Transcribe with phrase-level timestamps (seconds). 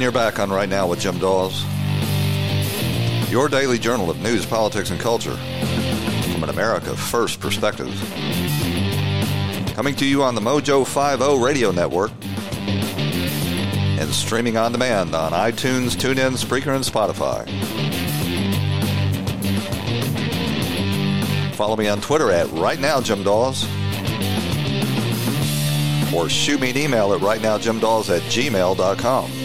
[0.00, 1.62] And you're back on Right Now with Jim Daws.
[3.30, 5.36] Your daily journal of news, politics, and culture
[6.32, 7.92] from an America First perspective.
[9.74, 12.12] Coming to you on the Mojo 50 radio network
[14.00, 17.46] and streaming on demand on iTunes, TuneIn, Spreaker, and Spotify.
[21.56, 23.64] Follow me on Twitter at Right Now Jim Daws.
[26.14, 29.39] Or shoot me an email at rightnowjimdaws at gmail.com.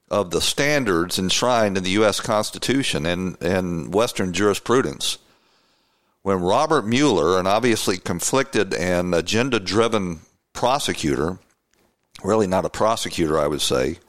[0.09, 2.19] of the standards enshrined in the U.S.
[2.19, 5.19] Constitution and, and Western jurisprudence.
[6.23, 10.21] When Robert Mueller, an obviously conflicted and agenda driven
[10.53, 11.37] prosecutor,
[12.23, 13.99] really not a prosecutor, I would say,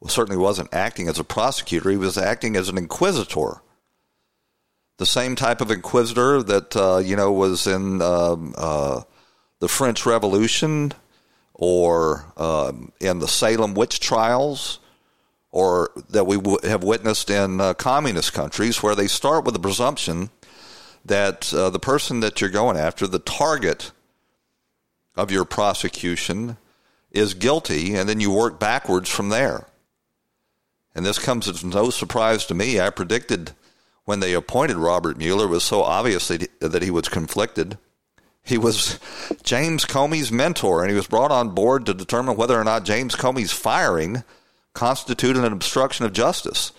[0.00, 3.60] well, certainly wasn't acting as a prosecutor, he was acting as an inquisitor.
[4.96, 9.02] The same type of inquisitor that, uh, you know, was in um, uh,
[9.58, 10.92] the French Revolution
[11.52, 14.78] or um, in the Salem witch trials
[15.50, 19.60] or that we w- have witnessed in uh, communist countries where they start with the
[19.60, 20.30] presumption
[21.04, 23.92] that uh, the person that you're going after, the target
[25.16, 26.56] of your prosecution,
[27.10, 29.66] is guilty, and then you work backwards from there.
[30.94, 32.80] And this comes as no surprise to me.
[32.80, 33.52] I predicted
[34.04, 37.78] when they appointed Robert Mueller was so obvious that he was conflicted.
[38.42, 38.98] He was
[39.42, 43.14] James Comey's mentor, and he was brought on board to determine whether or not James
[43.14, 44.24] Comey's firing–
[44.74, 46.72] constituted an obstruction of justice.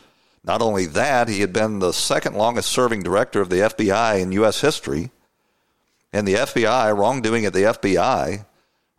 [0.44, 4.32] Not only that, he had been the second longest serving director of the FBI in
[4.34, 4.62] U.S.
[4.62, 5.12] history.
[6.12, 8.46] And the FBI, wrongdoing at the FBI,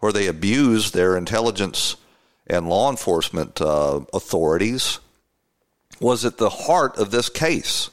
[0.01, 1.97] where they abused their intelligence
[2.47, 5.01] and law enforcement uh, authorities,
[6.01, 7.91] was at the heart of this case.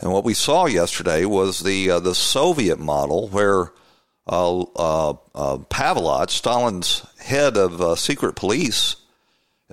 [0.00, 3.72] And what we saw yesterday was the uh, the Soviet model, where
[4.26, 8.96] uh, uh, uh, Pavlov, Stalin's head of uh, secret police,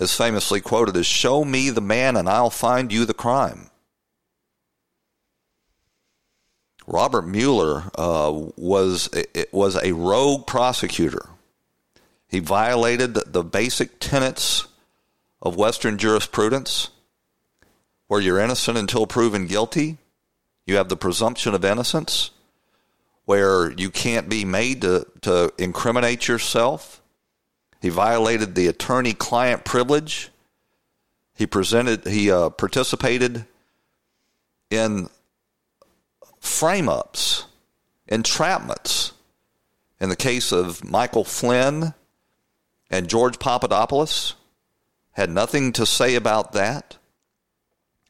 [0.02, 3.70] is famously quoted as "Show me the man, and I'll find you the crime."
[6.88, 9.10] Robert Mueller uh, was
[9.52, 11.30] was a rogue prosecutor.
[12.28, 14.68] He violated the basic tenets
[15.42, 16.90] of Western jurisprudence,
[18.08, 19.98] where you're innocent until proven guilty.
[20.66, 22.32] You have the presumption of innocence
[23.26, 27.01] where you can't be made to, to incriminate yourself.
[27.82, 30.30] He violated the attorney client privilege.
[31.34, 33.46] He presented he uh, participated
[34.70, 35.10] in
[36.40, 37.46] frame ups,
[38.10, 39.14] entrapments.
[40.00, 41.94] In the case of Michael Flynn
[42.90, 44.36] and George Papadopoulos,
[45.12, 46.98] had nothing to say about that.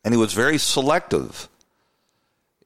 [0.04, 1.50] And he was very selective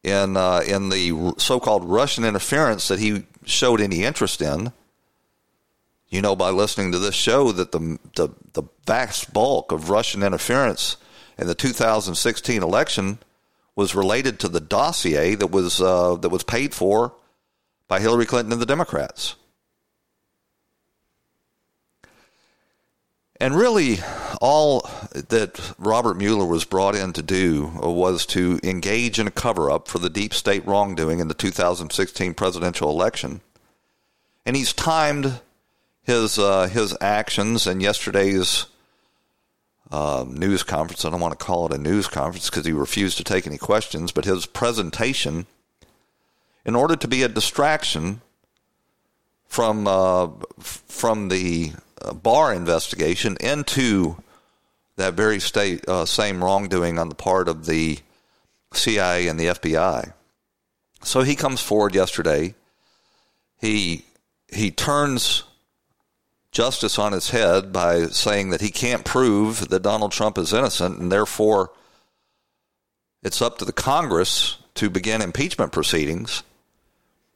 [0.04, 4.72] in uh, in the so-called Russian interference that he showed any interest in.
[6.10, 10.24] You know, by listening to this show, that the the, the vast bulk of Russian
[10.24, 10.98] interference
[11.38, 13.20] in the 2016 election
[13.76, 17.14] was related to the dossier that was uh, that was paid for
[17.88, 19.36] by Hillary Clinton and the Democrats.
[23.38, 24.00] And really,
[24.40, 29.70] all that Robert Mueller was brought in to do was to engage in a cover
[29.70, 33.42] up for the deep state wrongdoing in the 2016 presidential election.
[34.46, 35.42] And he's timed
[36.06, 38.68] his, uh, his actions and yesterday's
[39.92, 41.06] uh, news conference.
[41.06, 43.58] I don't want to call it a news conference because he refused to take any
[43.58, 45.46] questions, but his presentation
[46.66, 48.22] in order to be a distraction
[49.48, 50.28] from uh,
[50.60, 51.72] from the
[52.14, 54.18] Barr investigation into
[54.96, 58.00] that very state uh, same wrongdoing on the part of the
[58.74, 60.14] CIA and the FBI.
[61.04, 62.56] So he comes forward yesterday.
[63.60, 64.06] He
[64.48, 65.44] he turns
[66.56, 70.98] justice on his head by saying that he can't prove that Donald Trump is innocent,
[70.98, 71.72] and therefore
[73.22, 76.44] it's up to the Congress to begin impeachment proceedings,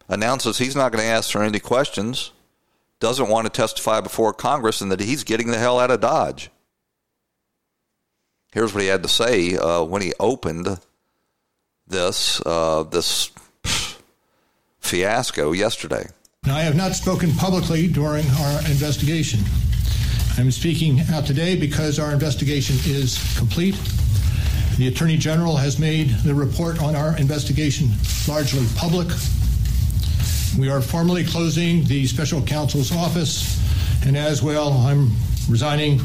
[0.07, 2.31] announces he's not going to answer any questions,
[3.01, 6.49] doesn't want to testify before Congress, and that he's getting the hell out of Dodge.
[8.53, 10.79] Here's what he had to say uh, when he opened
[11.85, 13.31] this uh, this
[14.79, 16.07] fiasco yesterday.
[16.49, 19.39] Now, I have not spoken publicly during our investigation.
[20.35, 23.79] I'm speaking out today because our investigation is complete.
[24.77, 27.89] The Attorney General has made the report on our investigation
[28.27, 29.09] largely public.
[30.57, 33.61] We are formally closing the special counsel's office,
[34.03, 35.11] and as well, I'm
[35.47, 35.99] resigning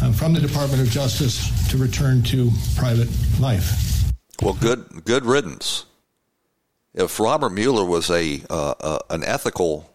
[0.00, 3.08] uh, from the Department of Justice to return to private
[3.40, 4.08] life.
[4.40, 5.86] Well, good good riddance.
[6.94, 9.90] If Robert Mueller was a uh, uh, an ethical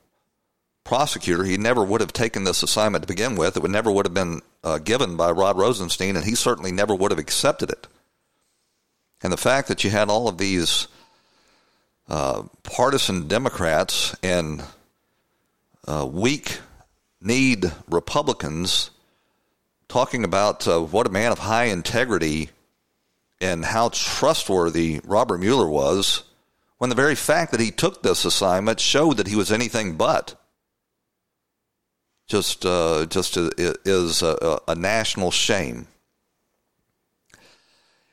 [0.84, 3.56] prosecutor, he never would have taken this assignment to begin with.
[3.56, 6.94] It would never would have been uh, given by Rod Rosenstein, and he certainly never
[6.94, 7.88] would have accepted it.
[9.24, 10.88] And the fact that you had all of these
[12.10, 14.64] uh, partisan Democrats and
[15.88, 16.60] uh, weak
[17.22, 18.92] kneed Republicans
[19.88, 22.50] talking about what a man of high integrity
[23.42, 26.24] and how trustworthy Robert Mueller was,
[26.80, 30.36] when the very fact that he took this assignment showed that he was anything but.
[32.28, 35.88] Just, uh, just is a, a national shame.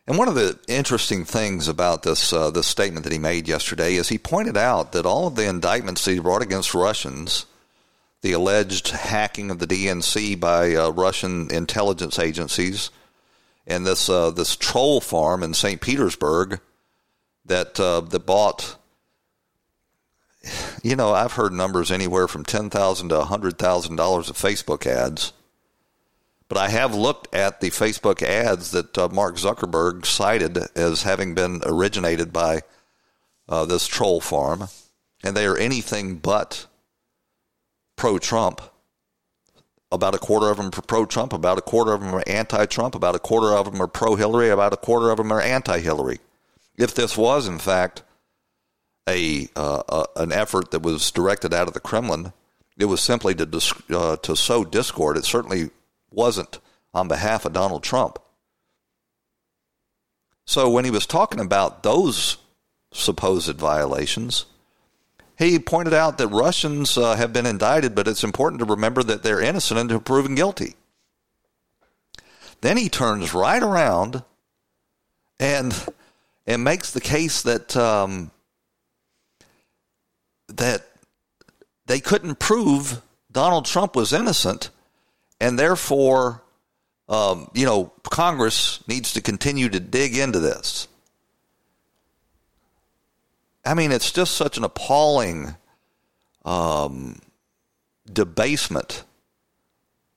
[0.06, 3.94] And one of the interesting things about this uh, this statement that he made yesterday
[3.96, 7.44] is he pointed out that all of the indictments he brought against Russians,
[8.22, 12.90] the alleged hacking of the DNC by uh, Russian intelligence agencies,
[13.66, 15.80] and this uh, this troll farm in St.
[15.80, 16.60] Petersburg
[17.46, 18.76] that uh, that bought.
[20.82, 24.86] You know, I've heard numbers anywhere from ten thousand to hundred thousand dollars of Facebook
[24.86, 25.32] ads
[26.48, 31.34] but I have looked at the Facebook ads that uh, Mark Zuckerberg cited as having
[31.34, 32.62] been originated by
[33.48, 34.68] uh, this troll farm,
[35.24, 36.66] and they are anything but
[37.96, 38.60] pro Trump.
[39.90, 42.66] About a quarter of them are pro Trump, about a quarter of them are anti
[42.66, 45.40] Trump, about a quarter of them are pro Hillary, about a quarter of them are
[45.40, 46.18] anti Hillary.
[46.76, 48.02] If this was, in fact,
[49.08, 52.32] a uh, uh, an effort that was directed out of the Kremlin,
[52.76, 55.16] it was simply to uh, to sow discord.
[55.16, 55.70] It certainly
[56.10, 56.58] wasn't
[56.92, 58.18] on behalf of Donald Trump.
[60.44, 62.36] So when he was talking about those
[62.92, 64.46] supposed violations,
[65.36, 69.22] he pointed out that Russians uh, have been indicted, but it's important to remember that
[69.22, 70.74] they're innocent until proven guilty.
[72.60, 74.22] Then he turns right around
[75.38, 75.74] and
[76.46, 78.30] and makes the case that um,
[80.48, 80.86] that
[81.86, 83.00] they couldn't prove
[83.30, 84.70] Donald Trump was innocent
[85.40, 86.42] and therefore,
[87.08, 90.88] um, you know, Congress needs to continue to dig into this.
[93.64, 95.56] I mean, it's just such an appalling
[96.44, 97.20] um,
[98.10, 99.02] debasement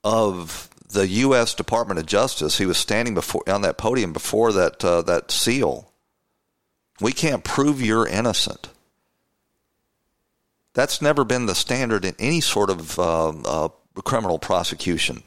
[0.04, 1.54] of the U.S.
[1.54, 2.58] Department of Justice.
[2.58, 5.89] He was standing before on that podium before that uh, that seal.
[7.00, 8.68] We can't prove you're innocent.
[10.74, 13.68] That's never been the standard in any sort of uh, uh,
[14.04, 15.22] criminal prosecution.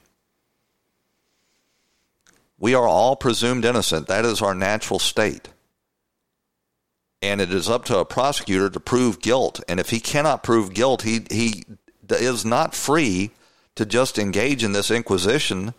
[2.57, 4.07] We are all presumed innocent.
[4.07, 5.49] That is our natural state.
[7.21, 9.61] And it is up to a prosecutor to prove guilt.
[9.67, 11.63] And if he cannot prove guilt, he, he
[12.09, 13.31] is not free
[13.75, 15.73] to just engage in this inquisition,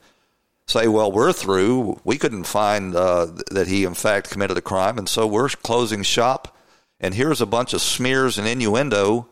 [0.66, 2.00] say, well, we're through.
[2.04, 4.98] We couldn't find uh, that he, in fact, committed a crime.
[4.98, 6.56] And so we're closing shop.
[7.00, 9.28] And here's a bunch of smears and innuendo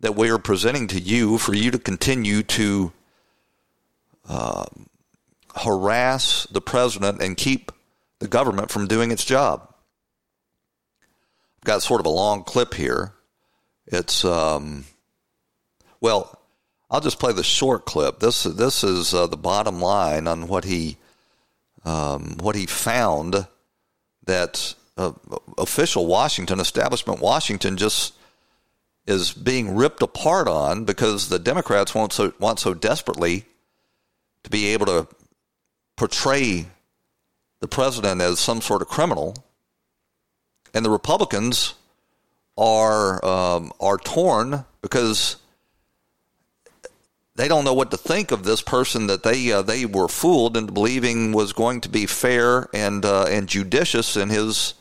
[0.00, 2.92] that we are presenting to you for you to continue to
[4.28, 4.64] uh,
[5.54, 7.72] harass the president and keep
[8.18, 9.72] the government from doing its job.
[11.58, 13.12] I've got sort of a long clip here.
[13.86, 14.84] It's um,
[16.00, 16.35] well,
[16.90, 18.20] I'll just play the short clip.
[18.20, 20.96] This this is uh, the bottom line on what he
[21.84, 23.46] um, what he found
[24.24, 25.12] that uh,
[25.58, 28.14] official Washington establishment Washington just
[29.06, 33.44] is being ripped apart on because the Democrats want so want so desperately
[34.44, 35.08] to be able to
[35.96, 36.66] portray
[37.60, 39.34] the president as some sort of criminal,
[40.72, 41.74] and the Republicans
[42.56, 45.36] are um, are torn because
[47.36, 50.56] they don't know what to think of this person that they uh, they were fooled
[50.56, 54.74] into believing was going to be fair and uh, and judicious in his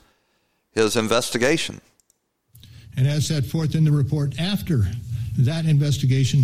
[0.71, 1.81] his investigation.
[2.97, 4.85] And as set forth in the report after
[5.39, 6.43] that investigation,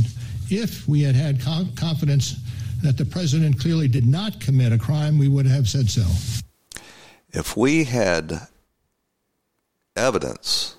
[0.49, 2.35] if we had had confidence
[2.83, 6.05] that the president clearly did not commit a crime, we would have said so.
[7.29, 8.47] If we had
[9.95, 10.75] evidence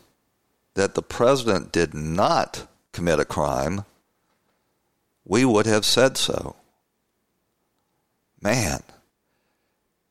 [0.74, 3.84] that the president did not commit a crime,
[5.24, 6.56] we would have said so.
[8.40, 8.82] Man,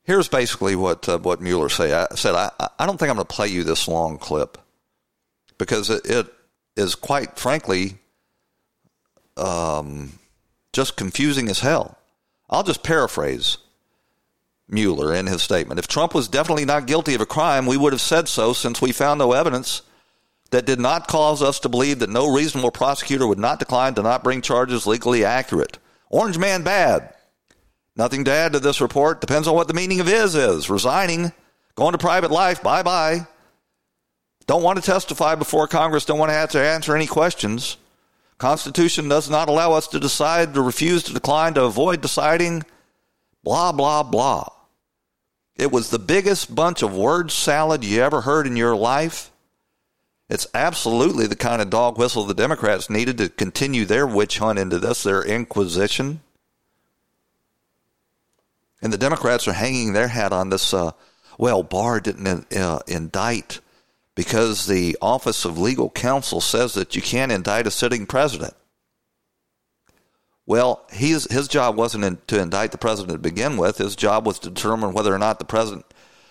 [0.03, 1.93] here's basically what uh, what Mueller say.
[1.93, 4.57] I said I, I don't think I'm going to play you this long clip
[5.57, 6.27] because it, it
[6.75, 7.97] is quite frankly
[9.37, 10.13] um,
[10.73, 11.97] just confusing as hell.
[12.49, 13.57] I'll just paraphrase
[14.67, 15.79] Mueller in his statement.
[15.79, 18.81] If Trump was definitely not guilty of a crime, we would have said so since
[18.81, 19.81] we found no evidence
[20.51, 24.03] that did not cause us to believe that no reasonable prosecutor would not decline to
[24.03, 25.79] not bring charges legally accurate.
[26.09, 27.13] Orange man bad.
[27.95, 29.21] Nothing to add to this report.
[29.21, 30.69] Depends on what the meaning of is is.
[30.69, 31.31] Resigning,
[31.75, 33.27] going to private life, bye bye.
[34.47, 37.77] Don't want to testify before Congress, don't want to have to answer any questions.
[38.37, 42.63] Constitution does not allow us to decide, to refuse, to decline, to avoid deciding,
[43.43, 44.47] blah, blah, blah.
[45.55, 49.30] It was the biggest bunch of word salad you ever heard in your life.
[50.31, 54.57] It's absolutely the kind of dog whistle the Democrats needed to continue their witch hunt
[54.57, 56.21] into this, their inquisition.
[58.81, 60.73] And the Democrats are hanging their hat on this.
[60.73, 60.91] Uh,
[61.37, 63.59] well, Barr didn't uh, indict
[64.15, 68.53] because the Office of Legal Counsel says that you can't indict a sitting president.
[70.45, 73.79] Well, his, his job wasn't in, to indict the president to begin with.
[73.79, 75.85] His job was to determine whether or not the president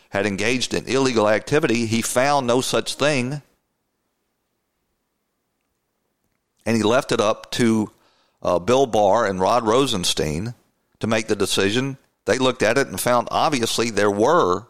[0.08, 1.84] had engaged in illegal activity.
[1.84, 3.42] He found no such thing.
[6.66, 7.90] And he left it up to
[8.42, 10.54] uh, Bill Barr and Rod Rosenstein
[11.00, 14.66] to make the decision they looked at it and found obviously there were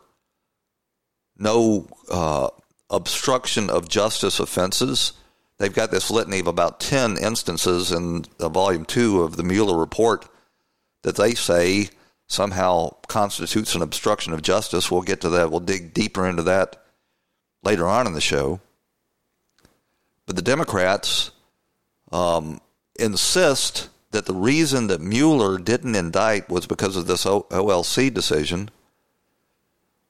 [1.37, 2.49] no uh,
[2.89, 5.13] obstruction of justice offenses.
[5.59, 9.77] They've got this litany of about 10 instances in uh, volume two of the Mueller
[9.79, 10.27] report
[11.03, 11.91] that they say
[12.29, 14.91] somehow constitutes an obstruction of justice.
[14.91, 15.51] We'll get to that.
[15.51, 16.83] We'll dig deeper into that
[17.63, 18.61] later on in the show.
[20.27, 21.33] But the Democrats
[22.13, 22.61] um,
[22.99, 28.71] insist that the reason that Mueller didn't indict was because of this OLC decision.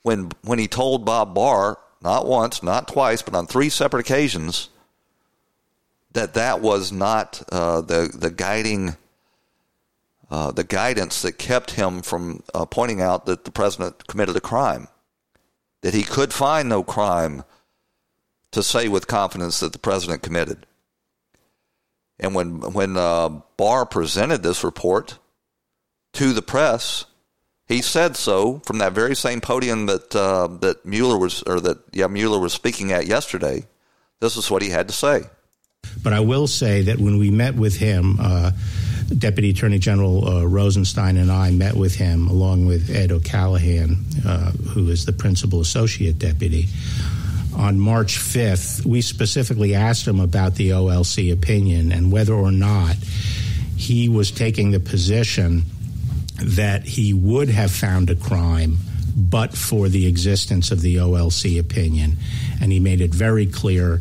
[0.03, 4.71] When when he told Bob Barr not once, not twice, but on three separate occasions
[6.13, 8.97] that that was not uh, the the guiding
[10.31, 14.41] uh, the guidance that kept him from uh, pointing out that the president committed a
[14.41, 14.87] crime,
[15.81, 17.43] that he could find no crime
[18.53, 20.67] to say with confidence that the president committed.
[22.21, 25.19] And when when uh, Barr presented this report
[26.13, 27.07] to the press,
[27.67, 31.79] he said so from that very same podium that uh, that Mueller was, or that
[31.93, 33.67] yeah Mueller was speaking at yesterday.
[34.21, 35.23] This is what he had to say.
[36.03, 38.51] But I will say that when we met with him, uh,
[39.17, 43.97] Deputy Attorney General uh, Rosenstein and I met with him along with Ed O'Callaghan,
[44.27, 46.67] uh, who is the principal associate deputy
[47.57, 52.97] on March 5th, we specifically asked him about the OLC opinion and whether or not
[53.77, 55.65] he was taking the position
[56.43, 58.79] that he would have found a crime
[59.17, 62.17] but for the existence of the OLC opinion.
[62.61, 64.01] And he made it very clear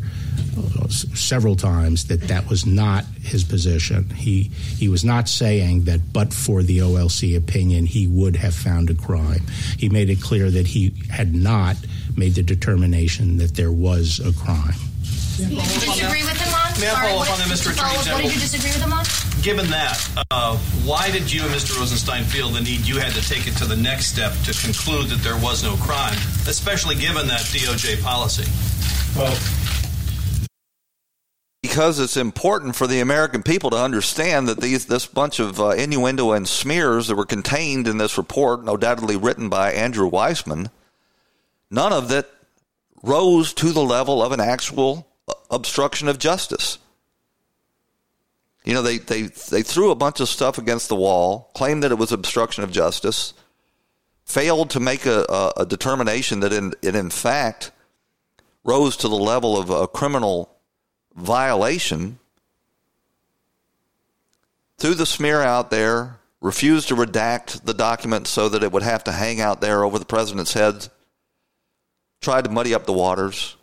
[0.56, 4.08] uh, several times that that was not his position.
[4.10, 8.90] He he was not saying that but for the OLC opinion he would have found
[8.90, 9.42] a crime.
[9.78, 11.76] He made it clear that he had not
[12.16, 14.74] made the determination that there was a crime.
[15.36, 16.80] Did you disagree with him on?
[16.80, 17.72] May I follow up on that, Mr.
[17.72, 18.22] Attorney General?
[18.22, 19.04] What did you disagree with him on?
[19.42, 19.96] Given that,
[20.30, 21.78] uh, why did you and Mr.
[21.78, 25.08] Rosenstein feel the need you had to take it to the next step to conclude
[25.08, 28.44] that there was no crime, especially given that DOJ policy?
[29.16, 29.36] Well,
[31.62, 35.70] because it's important for the American people to understand that these this bunch of uh,
[35.70, 40.70] innuendo and smears that were contained in this report, undoubtedly written by Andrew Weissmann,
[41.70, 42.28] none of that
[43.02, 46.78] rose to the level of an actual uh, obstruction of justice.
[48.64, 51.92] You know, they, they, they threw a bunch of stuff against the wall, claimed that
[51.92, 53.32] it was obstruction of justice,
[54.24, 57.72] failed to make a, a, a determination that in, it in fact
[58.64, 60.50] rose to the level of a criminal
[61.16, 62.18] violation,
[64.76, 69.04] threw the smear out there, refused to redact the document so that it would have
[69.04, 70.88] to hang out there over the president's head
[72.20, 73.56] tried to muddy up the waters.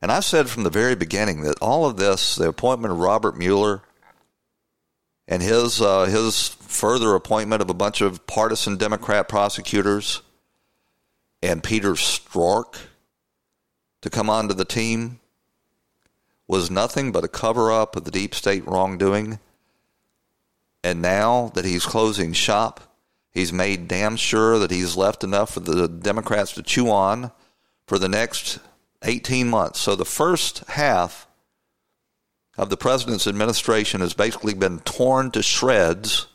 [0.00, 3.36] And I've said from the very beginning that all of this, the appointment of Robert
[3.36, 3.82] Mueller
[5.28, 10.22] and his uh, his further appointment of a bunch of partisan Democrat prosecutors
[11.40, 12.76] and Peter Strzok
[14.00, 15.20] to come onto the team
[16.48, 19.38] was nothing but a cover up of the deep state wrongdoing.
[20.84, 22.91] And now that he's closing shop,
[23.32, 27.32] He's made damn sure that he's left enough for the Democrats to chew on
[27.86, 28.58] for the next
[29.02, 29.80] 18 months.
[29.80, 31.26] So the first half
[32.58, 36.26] of the president's administration has basically been torn to shreds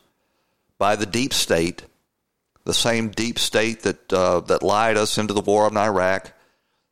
[0.79, 1.83] by the deep state,
[2.63, 6.33] the same deep state that uh, that lied us into the war in Iraq,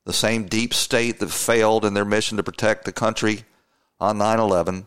[0.06, 3.44] the same deep state that failed in their mission to protect the country
[4.00, 4.86] on 9/11.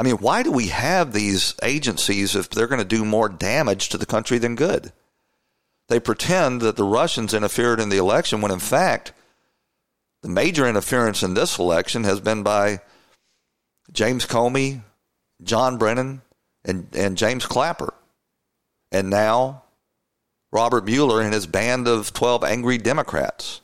[0.00, 3.90] I mean, why do we have these agencies if they're going to do more damage
[3.90, 4.94] to the country than good?
[5.88, 9.12] They pretend that the Russians interfered in the election when, in fact,
[10.22, 12.80] the major interference in this election has been by
[13.92, 14.80] James Comey,
[15.42, 16.22] John Brennan,
[16.64, 17.92] and, and James Clapper.
[18.90, 19.64] And now
[20.50, 23.60] Robert Mueller and his band of 12 angry Democrats.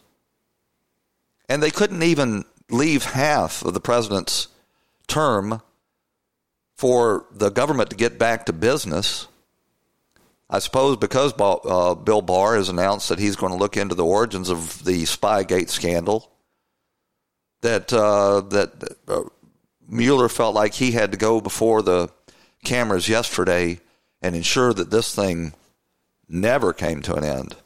[1.48, 4.48] And they couldn't even leave half of the president's
[5.06, 5.62] term
[6.76, 9.28] for the government to get back to business.
[10.48, 14.04] I suppose because uh, Bill Barr has announced that he's going to look into the
[14.04, 16.30] origins of the Spygate scandal,
[17.62, 19.22] that uh, that uh,
[19.88, 22.10] Mueller felt like he had to go before the
[22.64, 23.80] cameras yesterday
[24.22, 25.52] and ensure that this thing
[26.28, 27.56] never came to an end.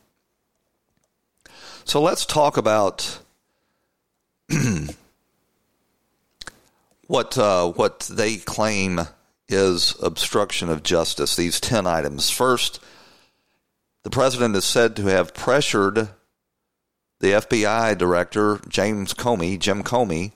[1.85, 3.19] So let's talk about
[7.11, 9.00] what uh, what they claim
[9.49, 11.35] is obstruction of justice.
[11.35, 12.31] These ten items.
[12.31, 12.79] First,
[14.05, 16.11] the president is said to have pressured
[17.19, 20.31] the FBI director James Comey, Jim Comey,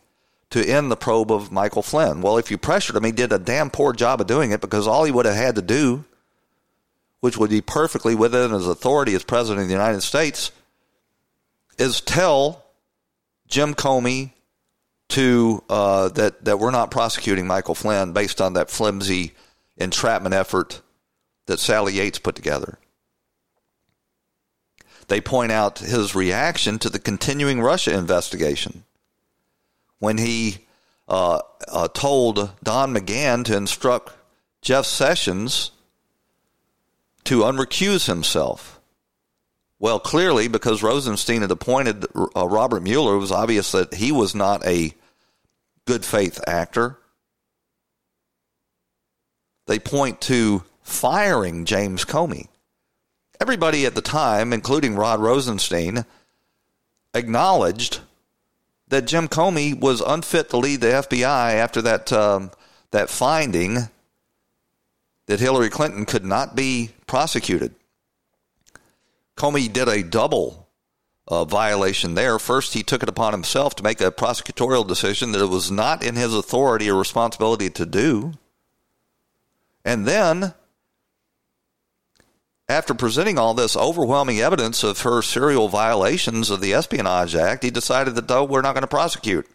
[0.51, 2.23] to end the probe of Michael Flynn.
[2.23, 4.89] Well, if you pressured him, he did a damn poor job of doing it because
[4.89, 6.05] all he would have had to do,
[7.21, 10.51] which would be perfectly within his authority as president of the United States,
[11.79, 12.65] is tell
[13.47, 14.33] Jim Comey
[15.11, 19.33] to uh, that that we're not prosecuting Michael Flynn based on that flimsy
[19.77, 20.81] entrapment effort
[21.47, 22.79] that Sally Yates put together.
[25.09, 28.85] They point out his reaction to the continuing Russia investigation
[29.99, 30.67] when he
[31.09, 34.13] uh, uh, told Don McGahn to instruct
[34.63, 35.73] Jeff Sessions
[37.25, 38.74] to unrecuse himself.
[39.85, 44.35] Well, clearly, because Rosenstein had appointed uh, Robert Mueller, it was obvious that he was
[44.35, 44.95] not a
[45.85, 46.99] good faith actor.
[49.67, 52.49] They point to firing James Comey.
[53.43, 56.07] Everybody at the time, including Rod Rosenstein,
[57.13, 58.01] acknowledged
[58.89, 62.53] that Jim Comey was unfit to lead the FBI after that um,
[62.91, 63.91] that finding
[65.27, 67.75] that Hillary Clinton could not be prosecuted.
[69.37, 70.69] Comey did a double
[71.27, 72.39] uh, violation there.
[72.39, 76.05] First, he took it upon himself to make a prosecutorial decision that it was not
[76.05, 78.35] in his authority or responsibility to do.
[79.85, 80.55] And then,
[82.69, 87.71] after presenting all this overwhelming evidence of her serial violations of the Espionage Act, he
[87.71, 89.47] decided that, though, we're not going to prosecute.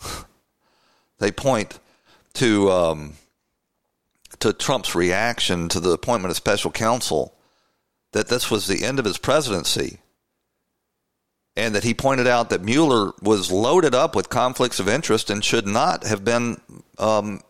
[1.18, 1.80] they point
[2.34, 3.14] to um,
[4.40, 7.34] to Trump's reaction to the appointment of special counsel
[8.12, 9.98] that this was the end of his presidency
[11.56, 15.44] and that he pointed out that Mueller was loaded up with conflicts of interest and
[15.44, 16.60] should not have been
[16.98, 17.40] um,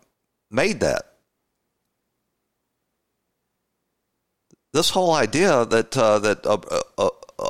[0.49, 1.13] made that.
[4.73, 6.57] This whole idea that uh, that uh,
[6.97, 7.49] uh, uh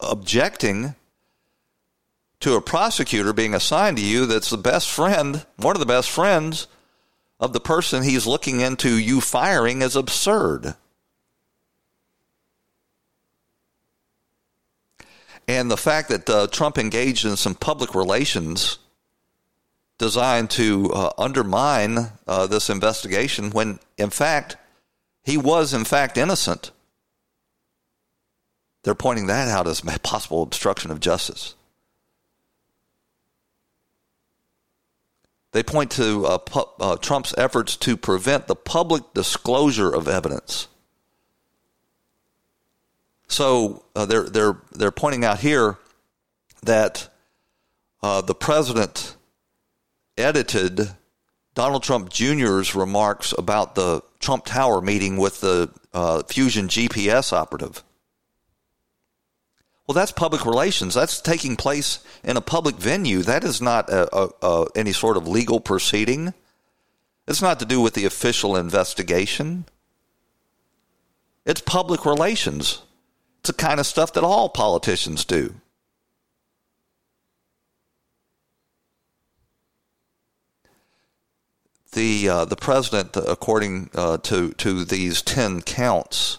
[0.00, 0.94] objecting
[2.40, 6.10] to a prosecutor being assigned to you that's the best friend, one of the best
[6.10, 6.66] friends
[7.40, 10.74] of the person he's looking into you firing is absurd.
[15.48, 18.78] And the fact that uh, Trump engaged in some public relations
[19.98, 24.56] designed to uh, undermine uh, this investigation when, in fact,
[25.24, 26.70] he was, in fact, innocent.
[28.82, 31.54] They're pointing that out as possible obstruction of justice.
[35.52, 40.68] They point to uh, pu- uh, Trump's efforts to prevent the public disclosure of evidence.
[43.26, 45.78] So uh, they're they're they're pointing out here
[46.62, 47.08] that
[48.02, 49.16] uh, the president
[50.16, 50.90] edited
[51.54, 57.82] Donald Trump Jr.'s remarks about the Trump Tower meeting with the uh, Fusion GPS operative.
[59.90, 60.94] Well, that's public relations.
[60.94, 63.22] That's taking place in a public venue.
[63.22, 66.32] That is not a, a, a, any sort of legal proceeding.
[67.26, 69.64] It's not to do with the official investigation.
[71.44, 72.82] It's public relations.
[73.40, 75.54] It's the kind of stuff that all politicians do.
[81.90, 86.38] The uh, the president, according uh, to to these ten counts,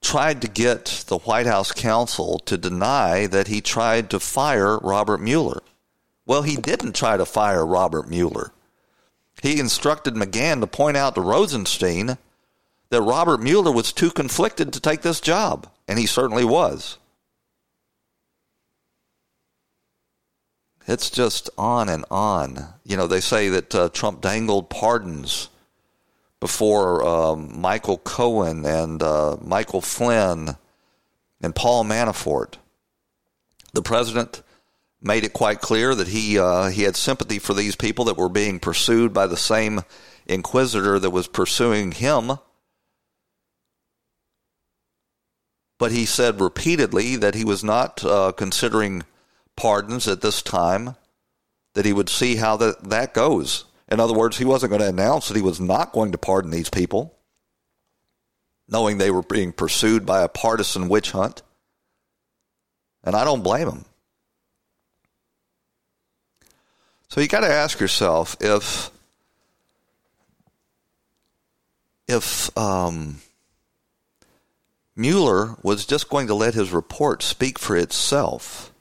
[0.00, 5.20] tried to get the White House counsel to deny that he tried to fire Robert
[5.20, 5.62] Mueller.
[6.26, 8.52] Well, he didn't try to fire Robert Mueller.
[9.42, 12.18] He instructed McGahn to point out to Rosenstein
[12.90, 16.98] that Robert Mueller was too conflicted to take this job, and he certainly was.
[20.86, 22.74] It's just on and on.
[22.82, 25.50] You know, they say that uh, Trump dangled pardons
[26.40, 30.56] before um, Michael Cohen and uh, Michael Flynn
[31.40, 32.54] and Paul Manafort.
[33.72, 34.42] The president
[35.00, 38.28] made it quite clear that he uh, he had sympathy for these people that were
[38.28, 39.80] being pursued by the same
[40.26, 42.32] inquisitor that was pursuing him.
[45.78, 49.04] But he said repeatedly that he was not uh, considering
[49.54, 50.96] pardons at this time,
[51.74, 53.64] that he would see how that, that goes.
[53.90, 56.50] In other words, he wasn't going to announce that he was not going to pardon
[56.50, 57.16] these people,
[58.68, 61.42] knowing they were being pursued by a partisan witch hunt.
[63.02, 63.84] And I don't blame him.
[67.08, 68.90] So you got to ask yourself if
[72.06, 73.20] if um,
[74.94, 78.72] Mueller was just going to let his report speak for itself,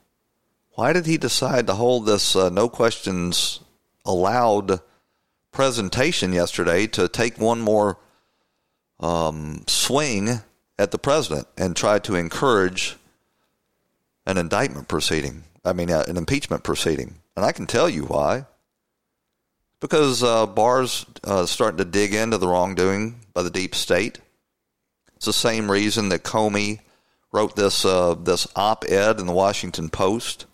[0.71, 3.61] why did he decide to hold this uh, no questions
[4.05, 4.81] allowed
[5.57, 7.97] presentation yesterday to take one more
[8.99, 10.29] um, swing
[10.77, 12.95] at the president and try to encourage
[14.27, 15.43] an indictment proceeding?
[15.65, 17.15] I mean, uh, an impeachment proceeding.
[17.35, 18.45] And I can tell you why.
[19.79, 24.19] Because uh, Barr's uh, starting to dig into the wrongdoing by the deep state.
[25.15, 26.81] It's the same reason that Comey
[27.31, 30.45] wrote this uh, this op-ed in the Washington Post,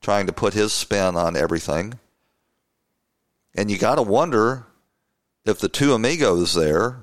[0.00, 1.98] trying to put his spin on everything.
[3.58, 4.68] And you got to wonder
[5.44, 7.00] if the two amigos there,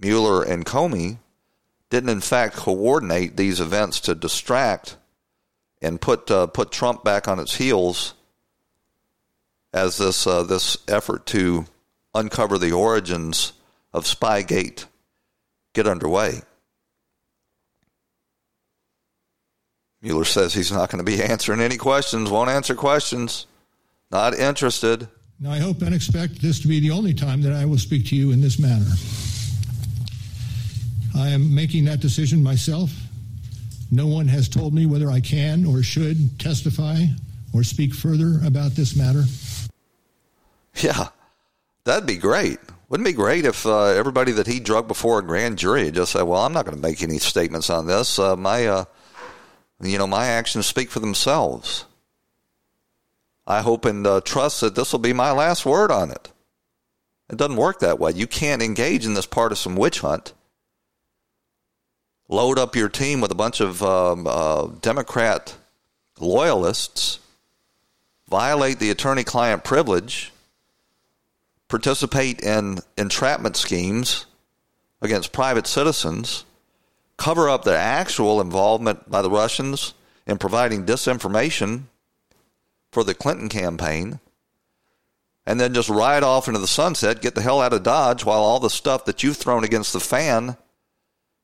[0.00, 1.18] Mueller and Comey,
[1.90, 4.96] didn't in fact coordinate these events to distract
[5.82, 8.14] and put uh, put Trump back on its heels
[9.72, 11.66] as this uh, this effort to
[12.14, 13.52] uncover the origins
[13.92, 14.84] of Spygate
[15.72, 16.42] get underway.
[20.00, 23.48] Mueller says he's not going to be answering any questions, won't answer questions,
[24.12, 25.08] not interested.
[25.40, 28.06] Now, I hope and expect this to be the only time that I will speak
[28.06, 28.90] to you in this manner.
[31.16, 32.90] I am making that decision myself.
[33.92, 37.04] No one has told me whether I can or should testify
[37.54, 39.22] or speak further about this matter.
[40.74, 41.08] Yeah,
[41.84, 42.58] that'd be great.
[42.88, 46.12] Wouldn't it be great if uh, everybody that he drug before a grand jury just
[46.12, 48.18] said, "Well, I'm not going to make any statements on this.
[48.18, 48.84] Uh, my, uh,
[49.80, 51.84] you know, my actions speak for themselves."
[53.48, 56.30] I hope and uh, trust that this will be my last word on it.
[57.28, 58.12] It doesn't work that way.
[58.12, 60.34] You can't engage in this partisan witch hunt.
[62.28, 65.56] Load up your team with a bunch of um, uh, Democrat
[66.20, 67.18] loyalists,
[68.28, 70.30] violate the attorney client privilege
[71.68, 74.26] participate in entrapment schemes
[75.00, 76.44] against private citizens,
[77.16, 79.94] cover up their actual involvement by the Russians
[80.26, 81.82] in providing disinformation
[82.98, 84.18] for the Clinton campaign,
[85.46, 88.40] and then just ride off into the sunset, get the hell out of Dodge while
[88.40, 90.56] all the stuff that you've thrown against the fan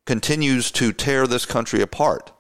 [0.04, 2.32] continues to tear this country apart.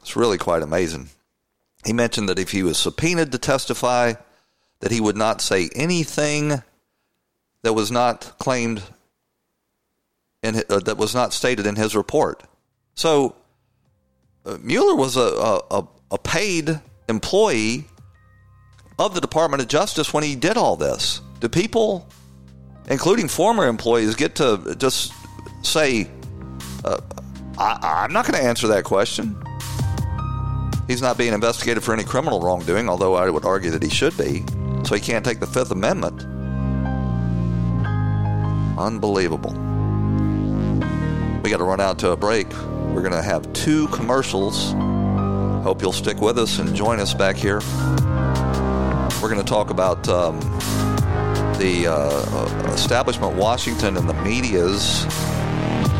[0.00, 1.08] It's really quite amazing.
[1.86, 4.12] He mentioned that if he was subpoenaed to testify,
[4.80, 6.62] that he would not say anything
[7.62, 8.82] that was not claimed
[10.42, 12.42] in uh, that was not stated in his report.
[12.94, 13.36] So
[14.60, 17.86] Mueller was a, a, a paid employee
[18.98, 21.20] of the Department of Justice when he did all this.
[21.40, 22.06] Do people,
[22.88, 25.12] including former employees, get to just
[25.62, 26.08] say,
[26.84, 27.00] uh,
[27.58, 29.36] I, I'm not going to answer that question?
[30.86, 34.16] He's not being investigated for any criminal wrongdoing, although I would argue that he should
[34.18, 34.44] be.
[34.84, 36.22] So he can't take the Fifth Amendment.
[38.78, 39.52] Unbelievable.
[41.42, 42.48] We got to run out to a break.
[42.92, 44.72] We're going to have two commercials.
[45.64, 47.60] Hope you'll stick with us and join us back here.
[49.22, 50.38] We're going to talk about um,
[51.58, 55.06] the uh, establishment Washington and the media's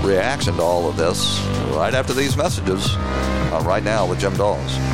[0.02, 4.93] reaction to all of this right after these messages uh, right now with Jim Daws.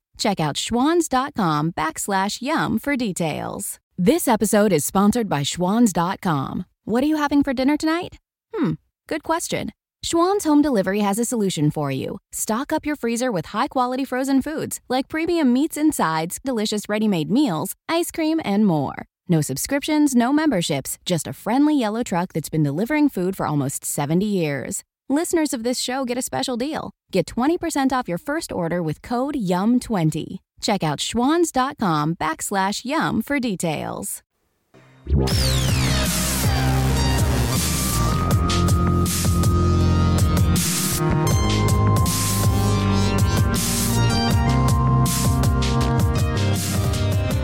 [0.21, 3.79] Check out schwans.com backslash YUM for details.
[3.97, 6.65] This episode is sponsored by schwans.com.
[6.85, 8.17] What are you having for dinner tonight?
[8.53, 8.73] Hmm,
[9.07, 9.71] good question.
[10.03, 12.19] Schwan's Home Delivery has a solution for you.
[12.31, 16.83] Stock up your freezer with high quality frozen foods like premium meats and sides, delicious
[16.87, 19.07] ready made meals, ice cream, and more.
[19.27, 23.83] No subscriptions, no memberships, just a friendly yellow truck that's been delivering food for almost
[23.83, 24.83] 70 years.
[25.11, 26.93] Listeners of this show get a special deal.
[27.11, 30.37] Get 20% off your first order with code YUM20.
[30.61, 34.23] Check out schwans.com backslash YUM for details.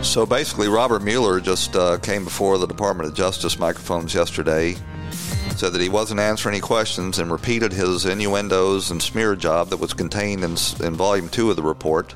[0.02, 4.74] So basically, Robert Mueller just uh, came before the Department of Justice microphones yesterday,
[5.58, 9.80] said that he wasn't answering any questions, and repeated his innuendos and smear job that
[9.80, 12.14] was contained in, in Volume 2 of the report.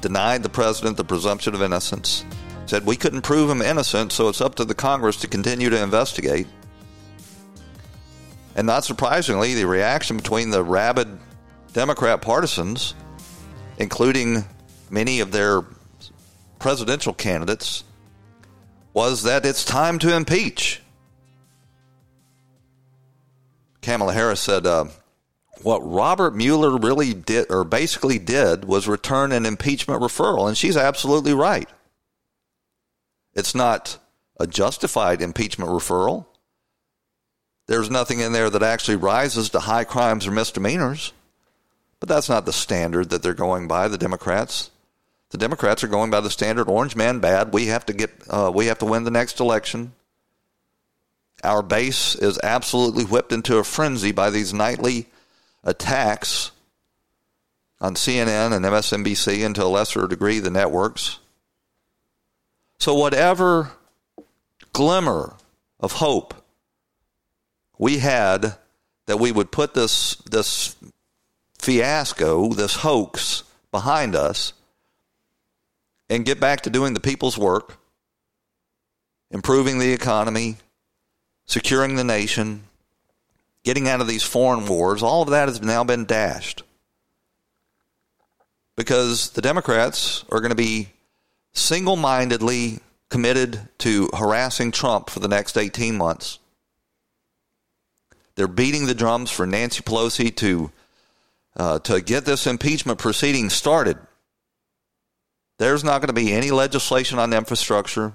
[0.00, 2.24] Denied the president the presumption of innocence.
[2.66, 5.82] Said we couldn't prove him innocent, so it's up to the Congress to continue to
[5.82, 6.46] investigate.
[8.56, 11.18] And not surprisingly, the reaction between the rabid
[11.74, 12.94] Democrat partisans,
[13.78, 14.44] including
[14.88, 15.64] many of their
[16.58, 17.84] presidential candidates
[18.94, 20.80] was that it's time to impeach.
[23.84, 24.86] Kamala Harris said, uh,
[25.62, 30.48] what Robert Mueller really did, or basically did, was return an impeachment referral.
[30.48, 31.68] And she's absolutely right.
[33.34, 33.98] It's not
[34.38, 36.26] a justified impeachment referral.
[37.66, 41.12] There's nothing in there that actually rises to high crimes or misdemeanors.
[42.00, 44.70] But that's not the standard that they're going by, the Democrats.
[45.30, 47.52] The Democrats are going by the standard orange man bad.
[47.52, 49.92] We have to get uh, we have to win the next election.
[51.42, 55.08] Our base is absolutely whipped into a frenzy by these nightly
[55.62, 56.52] attacks
[57.80, 61.18] on CNN and MSNBC and to a lesser degree the networks.
[62.78, 63.72] So whatever
[64.72, 65.36] glimmer
[65.80, 66.34] of hope
[67.78, 68.56] we had
[69.06, 70.76] that we would put this this
[71.58, 74.52] fiasco, this hoax behind us
[76.08, 77.78] and get back to doing the people's work,
[79.30, 80.56] improving the economy,
[81.46, 82.64] securing the nation,
[83.64, 86.62] getting out of these foreign wars, all of that has now been dashed.
[88.76, 90.88] Because the Democrats are going to be
[91.52, 96.38] single mindedly committed to harassing Trump for the next 18 months.
[98.34, 100.72] They're beating the drums for Nancy Pelosi to,
[101.56, 103.96] uh, to get this impeachment proceeding started.
[105.58, 108.12] There's not going to be any legislation on infrastructure,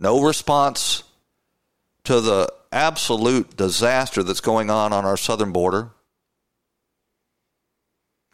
[0.00, 1.04] no response
[2.04, 5.90] to the absolute disaster that's going on on our southern border.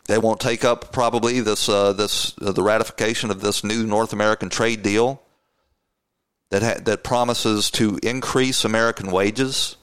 [0.06, 4.12] They won't take up probably this uh, this uh, the ratification of this new North
[4.12, 5.22] American trade deal
[6.50, 9.76] that ha- that promises to increase American wages.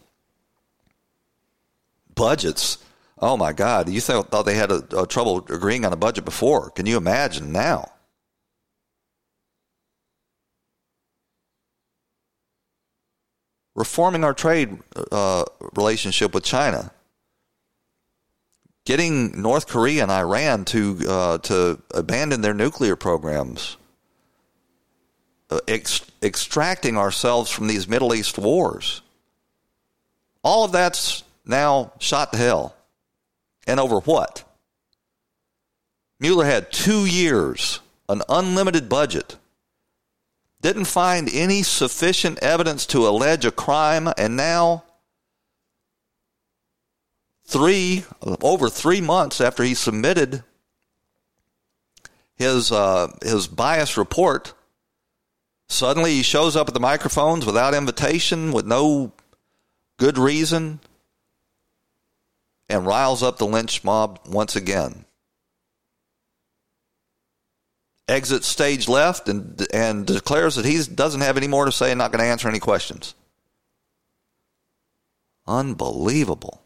[2.13, 2.79] Budgets.
[3.19, 3.87] Oh my God!
[3.87, 6.71] You th- thought they had a, a trouble agreeing on a budget before?
[6.71, 7.93] Can you imagine now?
[13.77, 14.77] Reforming our trade
[15.11, 16.91] uh, relationship with China,
[18.85, 23.77] getting North Korea and Iran to uh, to abandon their nuclear programs,
[25.51, 29.01] uh, ex- extracting ourselves from these Middle East wars.
[30.43, 32.75] All of that's now shot to hell.
[33.67, 34.43] And over what?
[36.19, 39.35] Mueller had two years, an unlimited budget
[40.61, 44.83] didn't find any sufficient evidence to allege a crime, and now,
[47.45, 48.03] three
[48.41, 50.43] over three months after he submitted
[52.35, 54.53] his uh, his bias report,
[55.67, 59.11] suddenly he shows up at the microphones without invitation, with no
[59.97, 60.79] good reason,
[62.69, 65.05] and riles up the lynch mob once again
[68.07, 71.97] exits stage left and and declares that he doesn't have any more to say and
[71.97, 73.13] not going to answer any questions.
[75.45, 76.61] Unbelievable.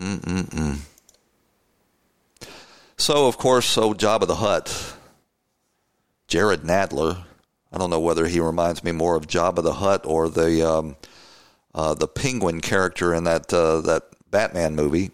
[0.00, 0.78] Mm-mm-mm.
[2.96, 4.96] So, of course, so Jabba the Hutt,
[6.26, 7.24] Jared Nadler,
[7.72, 10.96] I don't know whether he reminds me more of Jabba the Hutt or the um,
[11.74, 15.10] uh, the Penguin character in that uh, that Batman movie.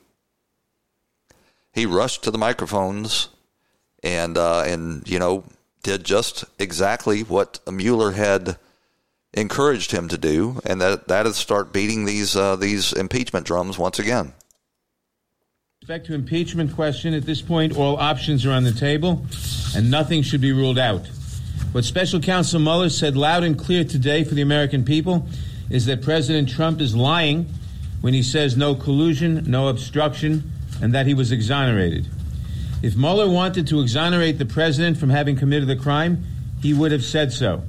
[1.72, 3.28] He rushed to the microphones
[4.02, 5.44] and uh, and you know
[5.82, 8.56] did just exactly what Mueller had
[9.32, 13.78] encouraged him to do, and that that is start beating these uh, these impeachment drums
[13.78, 14.32] once again.
[15.82, 19.24] Respect to impeachment question, at this point, all options are on the table,
[19.74, 21.06] and nothing should be ruled out.
[21.72, 25.26] What Special Counsel Mueller said loud and clear today for the American people
[25.70, 27.48] is that President Trump is lying
[28.00, 32.06] when he says no collusion, no obstruction, and that he was exonerated.
[32.82, 36.24] If Mueller wanted to exonerate the president from having committed the crime,
[36.62, 37.62] he would have said so.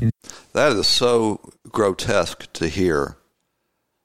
[0.00, 0.10] In-
[0.52, 3.16] that is so grotesque to hear.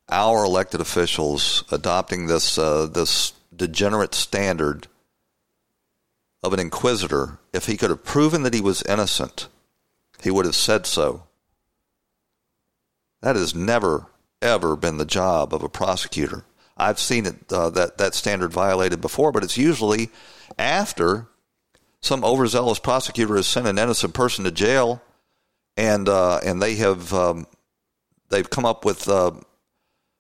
[0.10, 4.88] Our elected officials adopting this uh, this degenerate standard
[6.42, 7.38] of an inquisitor.
[7.54, 9.48] If he could have proven that he was innocent,
[10.24, 11.24] he would have said so.
[13.22, 14.08] That has never
[14.42, 16.44] ever been the job of a prosecutor.
[16.80, 20.10] I've seen it uh, that that standard violated before, but it's usually
[20.58, 21.28] after
[22.02, 25.02] some overzealous prosecutor has sent an innocent person to jail,
[25.78, 27.48] and uh, and they have um,
[28.30, 29.32] they've come up with uh,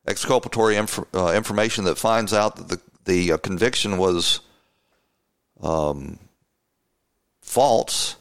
[0.05, 4.41] exculpatory inf- uh, information that finds out that the the uh, conviction was
[5.61, 6.19] um,
[7.41, 8.15] false.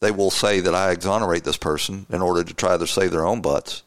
[0.00, 3.24] They will say that I exonerate this person in order to try to save their
[3.24, 3.83] own butts.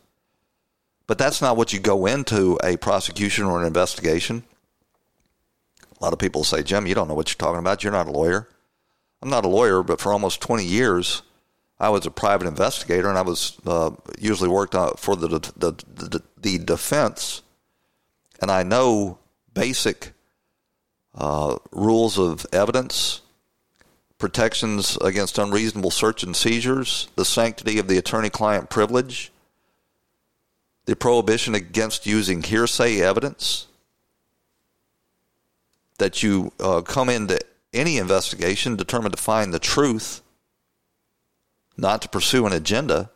[1.08, 4.44] But that's not what you go into a prosecution or an investigation.
[6.00, 7.84] A lot of people say, Jim, you don't know what you're talking about.
[7.84, 8.48] You're not a lawyer.
[9.22, 11.24] I'm not a lawyer, but for almost 20 years,
[11.80, 16.22] I was a private investigator, and I was uh, usually worked for the, the, the,
[16.38, 17.42] the defense,
[18.42, 19.20] and I know
[19.54, 20.14] basic
[21.16, 23.22] uh, rules of evidence,
[24.20, 29.32] protections against unreasonable search and seizures, the sanctity of the attorney-client privilege,
[30.88, 33.68] the prohibition against using hearsay evidence,
[36.00, 37.38] that you uh, come into
[37.74, 40.22] any investigation determined to find the truth,
[41.76, 43.12] not to pursue an agenda.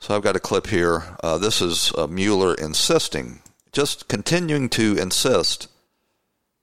[0.00, 1.04] So I've got a clip here.
[1.22, 3.40] Uh, this is uh, Mueller insisting,
[3.70, 5.68] just continuing to insist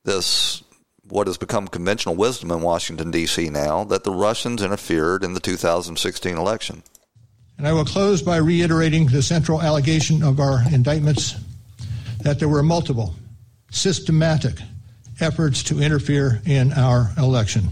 [0.05, 0.63] this
[1.09, 3.49] what has become conventional wisdom in Washington, D.C.
[3.49, 6.83] now that the Russians interfered in the 2016 election.
[7.57, 11.35] And I will close by reiterating the central allegation of our indictments
[12.21, 13.13] that there were multiple,
[13.69, 14.55] systematic
[15.19, 17.69] efforts to interfere in our election.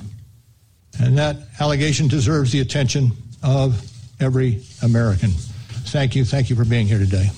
[0.99, 3.81] And that allegation deserves the attention of
[4.19, 5.31] every American.
[5.31, 6.25] Thank you.
[6.25, 7.31] Thank you for being here today.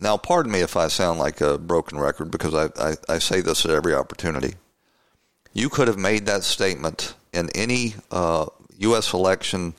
[0.00, 3.40] Now, pardon me if I sound like a broken record because I, I, I say
[3.40, 4.54] this at every opportunity.
[5.58, 8.46] You could have made that statement in any uh,
[8.78, 9.12] U.S.
[9.12, 9.74] election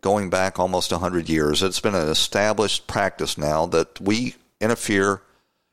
[0.00, 1.60] going back almost 100 years.
[1.60, 5.22] It's been an established practice now that we interfere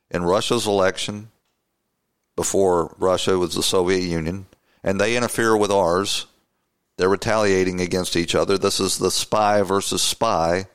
[0.10, 1.30] in Russia's election
[2.36, 4.48] before Russia was the Soviet Union,
[4.84, 6.26] and they interfere with ours.
[6.98, 8.58] They're retaliating against each other.
[8.58, 10.66] This is the spy versus spy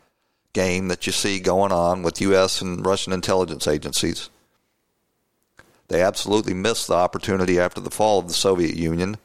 [0.52, 2.62] game that you see going on with U.S.
[2.62, 4.30] and Russian intelligence agencies.
[5.88, 9.16] They absolutely missed the opportunity after the fall of the Soviet Union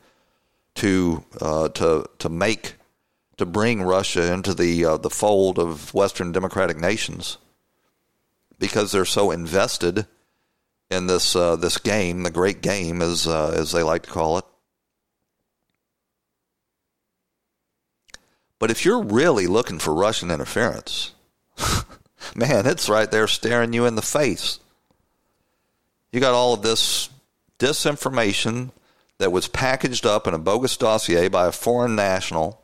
[0.76, 2.76] to uh, to to make
[3.38, 7.38] to bring Russia into the uh, the fold of Western democratic nations
[8.60, 10.06] because they're so invested
[10.90, 14.38] in this uh, this game, the great game, as uh, as they like to call
[14.38, 14.46] it.
[18.60, 21.14] But if you're really looking for Russian interference,
[22.36, 24.60] man, it's right there staring you in the face.
[26.12, 27.10] You got all of this
[27.60, 28.72] disinformation
[29.20, 32.62] that was packaged up in a bogus dossier by a foreign national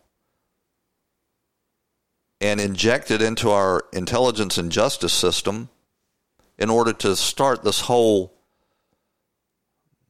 [2.42, 5.70] and injected into our intelligence and justice system
[6.58, 8.34] in order to start this whole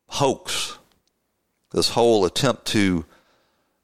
[0.07, 0.77] hoax,
[1.71, 3.05] this whole attempt to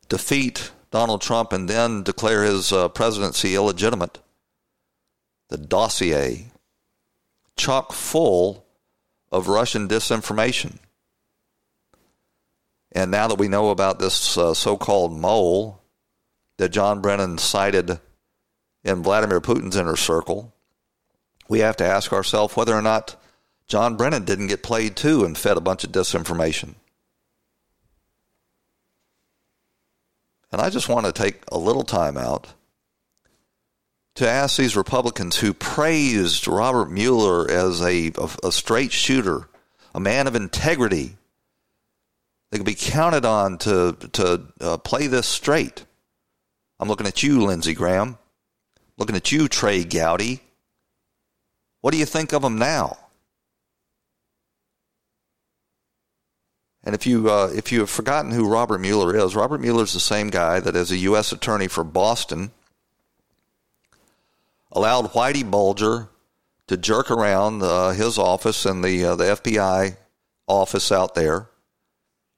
[0.09, 4.19] defeat Donald Trump and then declare his uh, presidency illegitimate.
[5.49, 6.51] The dossier,
[7.55, 8.62] chock full
[9.34, 10.77] of Russian disinformation.
[12.91, 15.81] And now that we know about this uh, so called mole
[16.57, 17.99] that John Brennan cited
[18.84, 20.53] in Vladimir Putin's inner circle,
[21.49, 23.15] we have to ask ourselves whether or not
[23.67, 26.75] John Brennan didn't get played too and fed a bunch of disinformation.
[30.51, 32.53] And I just want to take a little time out
[34.16, 39.47] to ask these Republicans who praised Robert Mueller as a, a, a straight shooter,
[39.95, 41.18] a man of integrity,
[42.51, 45.86] They can be counted on to to uh, play this straight.
[46.80, 48.18] I'm looking at you, Lindsey Graham.
[48.97, 50.41] Looking at you, Trey Gowdy.
[51.82, 52.97] What do you think of them now?
[56.84, 59.93] And if you uh, if you have forgotten who Robert Mueller is, Robert Mueller is
[59.93, 61.32] the same guy that, as a U.S.
[61.32, 62.51] attorney for Boston,
[64.74, 66.09] allowed Whitey Bulger
[66.67, 69.95] to jerk around uh, his office and the uh, the FBI
[70.47, 71.47] office out there,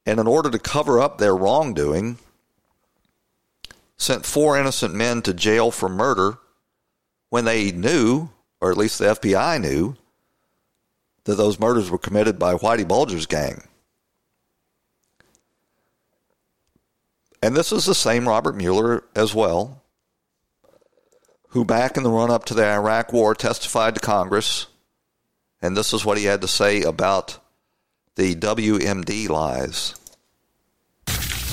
[0.05, 2.17] and in order to cover up their wrongdoing,
[3.97, 6.37] sent four innocent men to jail for murder
[7.29, 8.29] when they knew,
[8.61, 9.95] or at least the FBI knew,
[11.23, 13.63] that those murders were committed by Whitey Bulger's gang.
[17.41, 19.83] And this is the same Robert Mueller as well,
[21.55, 24.67] who back in the run up to the Iraq War testified to Congress.
[25.61, 27.39] And this is what he had to say about
[28.15, 29.95] the WMD lies.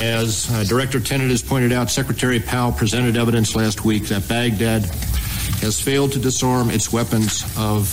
[0.00, 4.86] As uh, Director Tenet has pointed out, Secretary Powell presented evidence last week that Baghdad
[5.60, 7.86] has failed to disarm its weapons of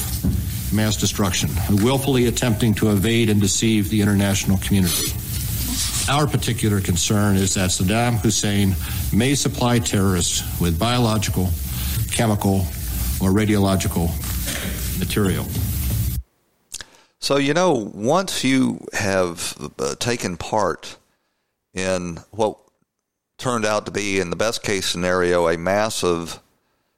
[0.74, 5.12] mass destruction, willfully attempting to evade and deceive the international community.
[6.10, 8.76] Our particular concern is that Saddam Hussein
[9.14, 11.51] may supply terrorists with biological,
[12.12, 12.62] chemical,
[13.22, 14.10] or radiological
[14.99, 15.45] material.
[17.20, 20.97] So, you know, once you have uh, taken part
[21.74, 22.57] in what
[23.38, 26.39] turned out to be, in the best case scenario, a massive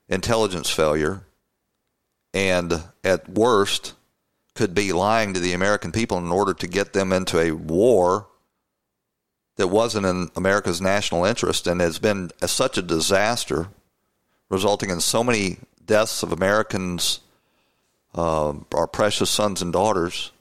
[0.07, 1.21] intelligence failure,
[2.33, 3.93] and at worst,
[4.53, 8.27] could be lying to the American people in order to get them into a war
[9.57, 13.67] that wasn't in America's national interest and has been a, such a disaster,
[14.51, 17.21] resulting in so many deaths of Americans,
[18.13, 20.31] uh, our precious sons and daughters.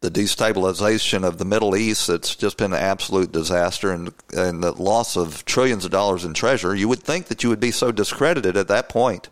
[0.00, 4.72] The destabilization of the Middle East, it's just been an absolute disaster, and, and the
[4.72, 6.74] loss of trillions of dollars in treasure.
[6.74, 9.30] You would think that you would be so discredited at that point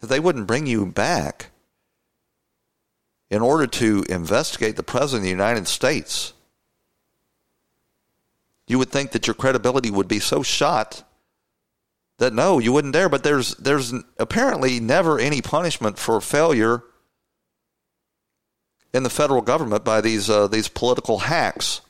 [0.00, 1.50] that they wouldn't bring you back
[3.28, 6.32] in order to investigate the President of the United States.
[8.70, 11.02] You would think that your credibility would be so shot
[12.18, 13.08] that no, you wouldn't dare.
[13.08, 16.84] But there's there's apparently never any punishment for failure
[18.94, 21.80] in the federal government by these uh, these political hacks.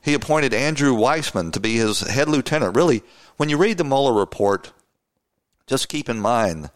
[0.00, 2.76] He appointed Andrew Weissmann to be his head lieutenant.
[2.76, 3.02] Really,
[3.36, 4.72] when you read the Mueller report,
[5.66, 6.70] just keep in mind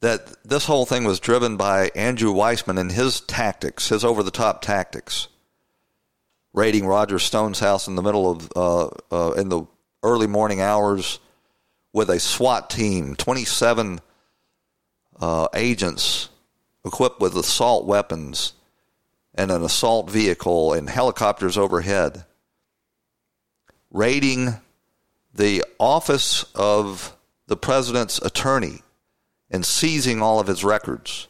[0.00, 4.30] that this whole thing was driven by Andrew Weissmann and his tactics, his over the
[4.30, 5.28] top tactics.
[6.54, 9.66] Raiding Roger Stone's house in the middle of, uh, uh, in the
[10.04, 11.18] early morning hours
[11.92, 14.00] with a SWAT team, 27
[15.20, 16.28] uh, agents
[16.84, 18.52] equipped with assault weapons
[19.34, 22.24] and an assault vehicle and helicopters overhead.
[23.90, 24.54] Raiding
[25.34, 27.16] the office of
[27.48, 28.82] the president's attorney
[29.50, 31.26] and seizing all of his records.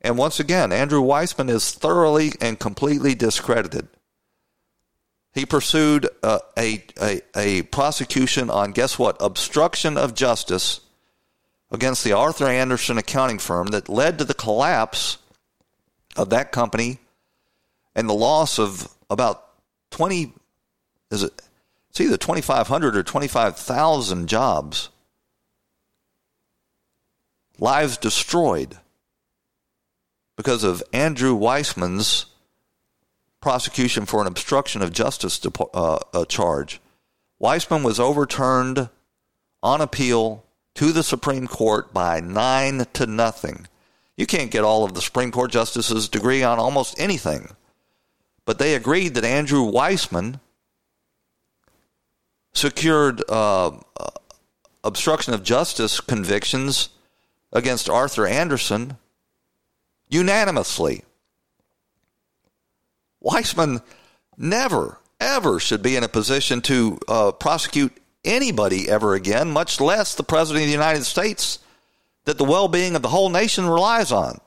[0.00, 3.88] And once again, Andrew Weissmann is thoroughly and completely discredited.
[5.32, 10.80] He pursued uh, a, a, a prosecution on, guess what, obstruction of justice
[11.70, 15.18] against the Arthur Andersen accounting firm that led to the collapse
[16.16, 16.98] of that company
[17.94, 19.46] and the loss of about
[19.90, 20.32] 20,
[21.10, 21.42] is it,
[21.90, 24.88] it's either 2,500 or 25,000 jobs
[27.58, 28.78] lives destroyed
[30.40, 32.24] because of Andrew Weissmann's
[33.42, 35.38] prosecution for an obstruction of justice
[35.74, 36.80] uh, uh, charge.
[37.38, 38.88] Weissmann was overturned
[39.62, 40.42] on appeal
[40.76, 43.66] to the Supreme Court by nine to nothing.
[44.16, 47.54] You can't get all of the Supreme Court justices' degree on almost anything.
[48.46, 50.40] But they agreed that Andrew Weissmann
[52.54, 54.10] secured uh, uh
[54.82, 56.88] obstruction of justice convictions
[57.52, 58.96] against Arthur Andersen
[60.10, 61.04] unanimously.
[63.22, 63.82] Weissmann
[64.36, 70.14] never, ever should be in a position to uh, prosecute anybody ever again, much less
[70.14, 71.58] the President of the United States
[72.24, 74.38] that the well being of the whole nation relies on.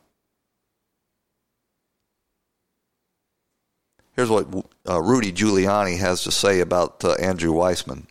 [4.15, 4.47] Here's what
[4.87, 8.05] uh, Rudy Giuliani has to say about uh, Andrew Weissmann.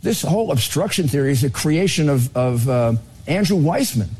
[0.00, 2.94] This whole obstruction theory is a creation of, of uh,
[3.26, 4.10] Andrew Weissmann,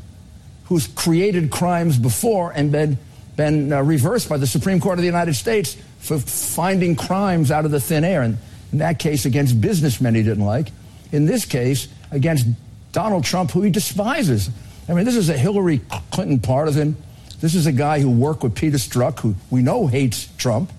[0.65, 2.97] who's created crimes before and been,
[3.35, 7.65] been uh, reversed by the Supreme Court of the United States for finding crimes out
[7.65, 8.21] of the thin air.
[8.21, 8.37] And
[8.71, 10.69] in that case, against businessmen he didn't like.
[11.11, 12.47] In this case, against
[12.91, 14.49] Donald Trump, who he despises.
[14.87, 16.95] I mean, this is a Hillary Clinton partisan.
[17.41, 20.71] This is a guy who worked with Peter Strzok, who we know hates Trump.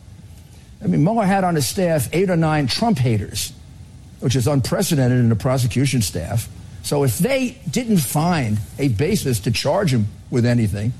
[0.82, 3.52] I mean, Mueller had on his staff eight or nine Trump haters,
[4.20, 6.48] which is unprecedented in the prosecution staff.
[6.86, 10.92] So if they didn't find a basis to charge him with anything,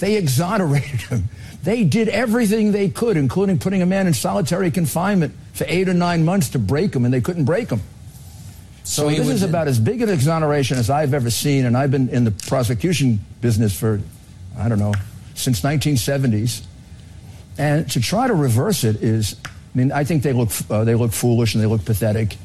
[0.00, 1.28] they exonerated him.
[1.62, 5.94] They did everything they could, including putting a man in solitary confinement for eight or
[5.94, 7.80] nine months to break him, and they couldn't break him.
[8.82, 11.92] So, so this is about as big an exoneration as I've ever seen, and I've
[11.92, 14.00] been in the prosecution business for,
[14.58, 14.94] I don't know,
[15.34, 16.64] since 1970s.
[17.56, 20.96] And to try to reverse it is, I mean, I think they look uh, they
[20.96, 22.36] look foolish and they look pathetic.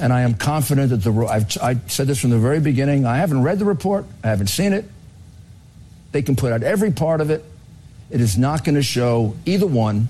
[0.00, 3.06] And I am confident that the I've I said this from the very beginning.
[3.06, 4.04] I haven't read the report.
[4.22, 4.84] I haven't seen it.
[6.12, 7.44] They can put out every part of it.
[8.10, 10.08] It is not going to show either one.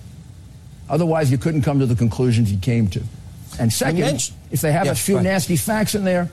[0.88, 3.02] Otherwise, you couldn't come to the conclusions you came to.
[3.58, 6.28] And second, if they have a few nasty facts in there,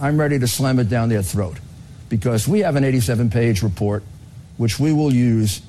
[0.00, 1.58] I'm ready to slam it down their throat.
[2.08, 4.02] Because we have an 87 page report,
[4.56, 5.62] which we will use.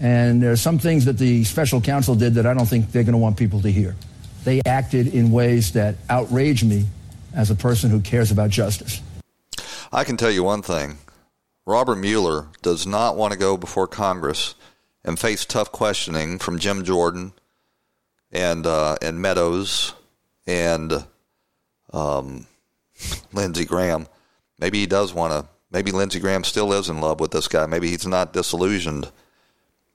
[0.00, 3.04] And there are some things that the special counsel did that I don't think they're
[3.04, 3.94] going to want people to hear.
[4.46, 6.86] They acted in ways that outrage me
[7.34, 9.02] as a person who cares about justice.
[9.92, 10.98] I can tell you one thing
[11.66, 14.54] Robert Mueller does not want to go before Congress
[15.04, 17.32] and face tough questioning from Jim Jordan
[18.30, 19.94] and uh, and Meadows
[20.46, 20.92] and
[21.92, 22.46] um,
[23.32, 24.06] Lindsey Graham.
[24.60, 25.50] Maybe he does want to.
[25.72, 27.66] Maybe Lindsey Graham still is in love with this guy.
[27.66, 29.10] Maybe he's not disillusioned.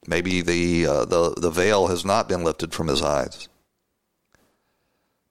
[0.08, 3.48] Maybe the uh, the the veil has not been lifted from his eyes.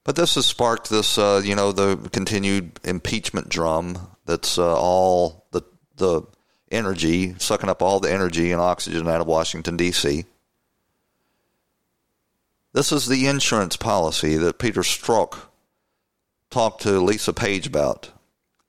[0.03, 4.15] But this has sparked this, uh, you know, the continued impeachment drum.
[4.25, 5.61] That's uh, all the
[5.97, 6.23] the
[6.71, 10.25] energy, sucking up all the energy and oxygen out of Washington D.C.
[12.73, 15.37] This is the insurance policy that Peter Strzok
[16.49, 18.11] talked to Lisa Page about.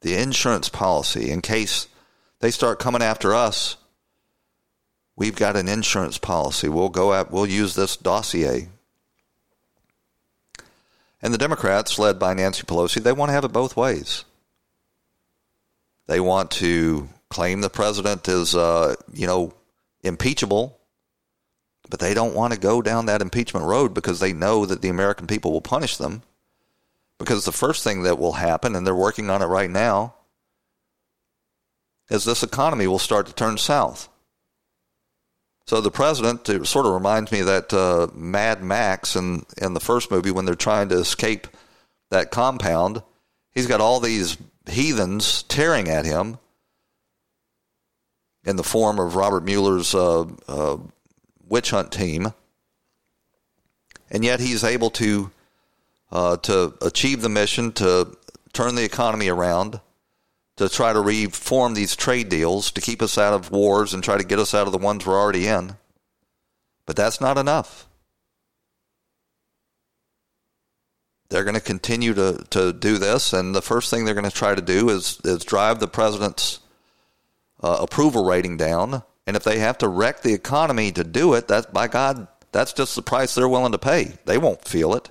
[0.00, 1.86] The insurance policy, in case
[2.40, 3.76] they start coming after us,
[5.14, 6.68] we've got an insurance policy.
[6.68, 8.68] We'll go at, we'll use this dossier.
[11.22, 14.24] And the Democrats, led by Nancy Pelosi, they want to have it both ways.
[16.08, 19.54] They want to claim the president is, uh, you know,
[20.02, 20.78] impeachable
[21.92, 24.88] but they don't want to go down that impeachment road because they know that the
[24.88, 26.22] American people will punish them.
[27.18, 30.14] Because the first thing that will happen, and they're working on it right now,
[32.08, 34.08] is this economy will start to turn south.
[35.64, 39.74] So the president it sort of reminds me of that uh, Mad Max in, in
[39.74, 41.46] the first movie when they're trying to escape
[42.10, 43.02] that compound.
[43.52, 44.36] He's got all these
[44.68, 46.38] heathens tearing at him
[48.44, 50.78] in the form of Robert Mueller's uh, uh,
[51.48, 52.32] witch hunt team,
[54.10, 55.30] and yet he's able to
[56.10, 58.16] uh, to achieve the mission to
[58.52, 59.80] turn the economy around,
[60.68, 64.16] to try to reform these trade deals, to keep us out of wars and try
[64.16, 65.76] to get us out of the ones we're already in.
[66.86, 67.88] But that's not enough.
[71.28, 74.30] They're going to continue to, to do this, and the first thing they're going to
[74.30, 76.60] try to do is, is drive the president's
[77.62, 81.48] uh, approval rating down and if they have to wreck the economy to do it,
[81.48, 84.14] that by God, that's just the price they're willing to pay.
[84.24, 85.10] They won't feel it.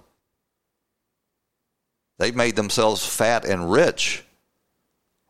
[2.19, 4.23] They've made themselves fat and rich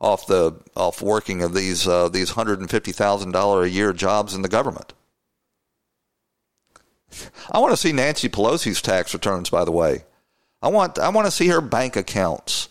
[0.01, 3.93] off the off working of these uh, these hundred and fifty thousand dollar a year
[3.93, 4.93] jobs in the government.
[7.51, 9.49] I want to see Nancy Pelosi's tax returns.
[9.49, 10.03] By the way,
[10.61, 12.67] I want I want to see her bank accounts.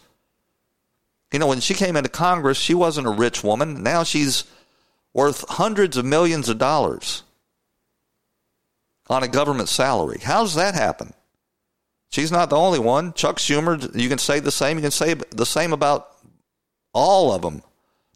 [1.32, 3.84] You know, when she came into Congress, she wasn't a rich woman.
[3.84, 4.44] Now she's
[5.14, 7.22] worth hundreds of millions of dollars
[9.08, 10.18] on a government salary.
[10.22, 11.12] How does that happen?
[12.10, 13.12] She's not the only one.
[13.12, 14.78] Chuck Schumer, you can say the same.
[14.78, 16.09] You can say the same about
[16.92, 17.62] all of them.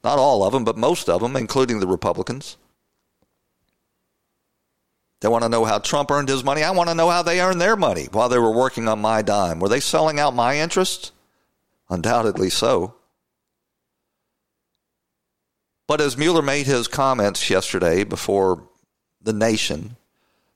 [0.03, 2.57] Not all of them, but most of them, including the Republicans.
[5.21, 6.63] They want to know how Trump earned his money.
[6.63, 9.23] I want to know how they earned their money while they were working on my
[9.23, 9.59] dime.
[9.59, 11.13] Were they selling out my interests?
[11.89, 12.95] Undoubtedly so.
[15.87, 18.69] But as Mueller made his comments yesterday before
[19.23, 19.97] the nation,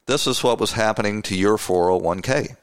[0.05, 2.57] this is what was happening to your 401k.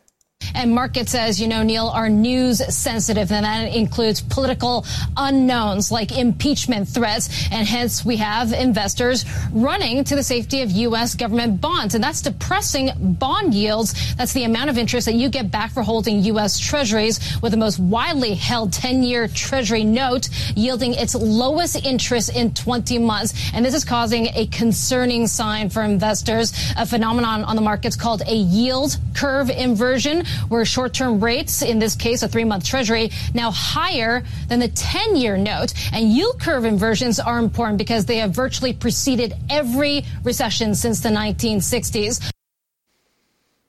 [0.56, 4.86] And markets, as you know, Neil, are news sensitive, and that includes political
[5.18, 7.48] unknowns like impeachment threats.
[7.52, 11.16] And hence, we have investors running to the safety of U.S.
[11.16, 11.96] government bonds.
[11.96, 14.16] And that's depressing bond yields.
[14.16, 16.60] That's the amount of interest that you get back for holding U.S.
[16.60, 22.54] treasuries, with the most widely held 10 year treasury note yielding its lowest interest in
[22.54, 23.52] 20 months.
[23.54, 28.22] And this is causing a concerning sign for investors, a phenomenon on the markets called
[28.28, 33.12] a yield curve inversion where short term rates, in this case, a three month treasury,
[33.34, 35.74] now higher than the 10 year note.
[35.94, 41.10] And yield curve inversions are important because they have virtually preceded every recession since the
[41.10, 42.32] 1960s.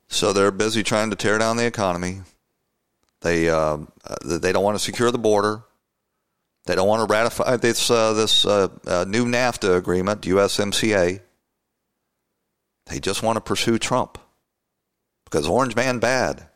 [0.07, 2.21] So they're busy trying to tear down the economy.
[3.21, 3.77] They uh,
[4.23, 5.63] they don't want to secure the border.
[6.65, 11.21] They don't want to ratify this uh, this uh, uh new NAFTA agreement, USMCA.
[12.85, 14.17] They just want to pursue Trump
[15.29, 16.47] because Orange Man bad.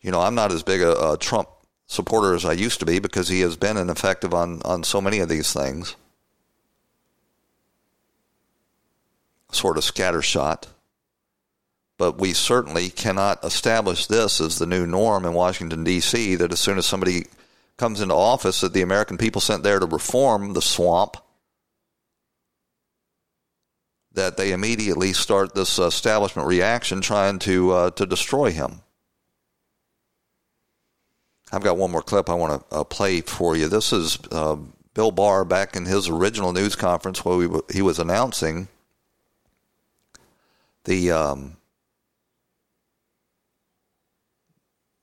[0.00, 1.48] You know, I'm not as big a, a Trump
[1.86, 5.18] supporter as I used to be because he has been ineffective on, on so many
[5.18, 5.96] of these things.
[9.50, 10.66] Sort of scattershot.
[11.96, 16.60] But we certainly cannot establish this as the new norm in Washington, D.C., that as
[16.60, 17.26] soon as somebody
[17.76, 21.16] comes into office, that the American people sent there to reform the swamp,
[24.14, 28.80] that they immediately start this establishment reaction trying to, uh, to destroy him.
[31.52, 33.68] I've got one more clip I want to uh, play for you.
[33.68, 34.56] This is uh,
[34.94, 38.68] Bill Barr back in his original news conference where we, he was announcing
[40.84, 41.10] the.
[41.10, 41.56] Um,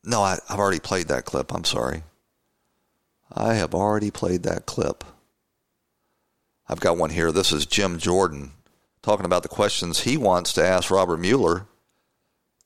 [0.03, 1.53] no, I, I've already played that clip.
[1.53, 2.03] I'm sorry.
[3.31, 5.03] I have already played that clip.
[6.67, 7.31] I've got one here.
[7.31, 8.51] This is Jim Jordan
[9.01, 11.67] talking about the questions he wants to ask Robert Mueller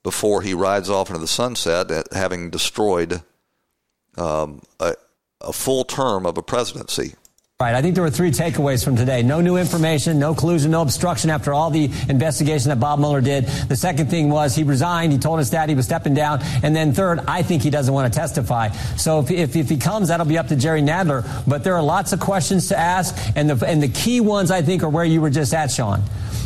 [0.03, 3.23] before he rides off into the sunset, having destroyed
[4.17, 4.93] um, a,
[5.41, 7.15] a full term of a presidency.
[7.61, 7.73] Right.
[7.73, 9.23] I think there were three takeaways from today.
[9.23, 13.45] No new information, no collusion, no obstruction after all the investigation that Bob Mueller did.
[13.45, 15.13] The second thing was he resigned.
[15.13, 16.41] He told his dad he was stepping down.
[16.63, 18.71] And then third, I think he doesn't want to testify.
[18.97, 21.25] So if, if, if he comes, that'll be up to Jerry Nadler.
[21.47, 23.15] But there are lots of questions to ask.
[23.37, 26.03] And the, and the key ones, I think, are where you were just at, Sean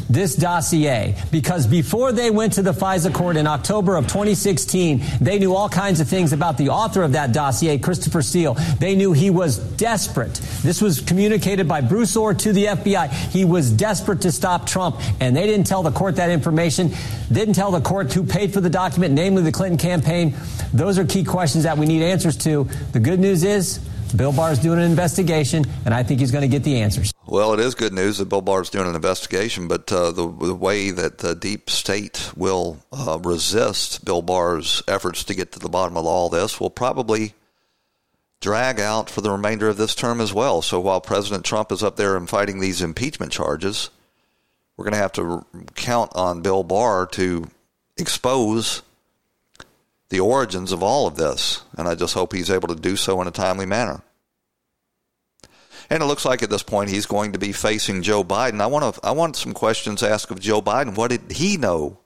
[0.10, 5.38] this dossier because before they went to the FISA court in October of 2016, they
[5.38, 8.56] knew all kinds of things about the author of that dossier, Christopher Steele.
[8.80, 10.34] They knew he was desperate.
[10.64, 13.10] This was communicated by Bruce Ohr to the FBI.
[13.32, 16.92] He was desperate to stop Trump, and they didn't tell the court that information.
[17.32, 20.36] Didn't tell the court who paid for the document, namely the Clinton campaign.
[20.74, 22.64] Those are key questions that we need answers to.
[22.92, 23.80] The good news is
[24.16, 27.14] Bill Barr is doing an investigation, and I think he's going to get the answers.
[27.26, 30.28] Well, it is good news that Bill Barr is doing an investigation, but uh, the,
[30.28, 35.60] the, way that the deep state will uh, resist Bill Barr's efforts to get to
[35.60, 37.34] the bottom of all this will probably
[38.42, 40.62] drag out for the remainder of this term as well.
[40.62, 43.90] So while President Trump is up there and fighting these impeachment charges,
[44.76, 45.46] we're going to have to
[45.76, 47.48] count on Bill Barr to
[47.98, 48.82] expose
[50.10, 51.64] the origins of all of this.
[51.78, 54.02] And I just hope he's able to do so in a timely manner.
[55.90, 58.62] And it looks like at this point he's going to be facing Joe Biden.
[58.62, 60.96] I want to I want some questions asked of Joe Biden.
[60.96, 61.98] What did he know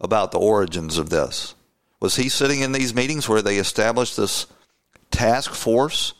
[0.00, 1.54] about the origins of this?
[2.00, 4.46] Was he sitting in these meetings where they established this
[5.10, 6.14] task force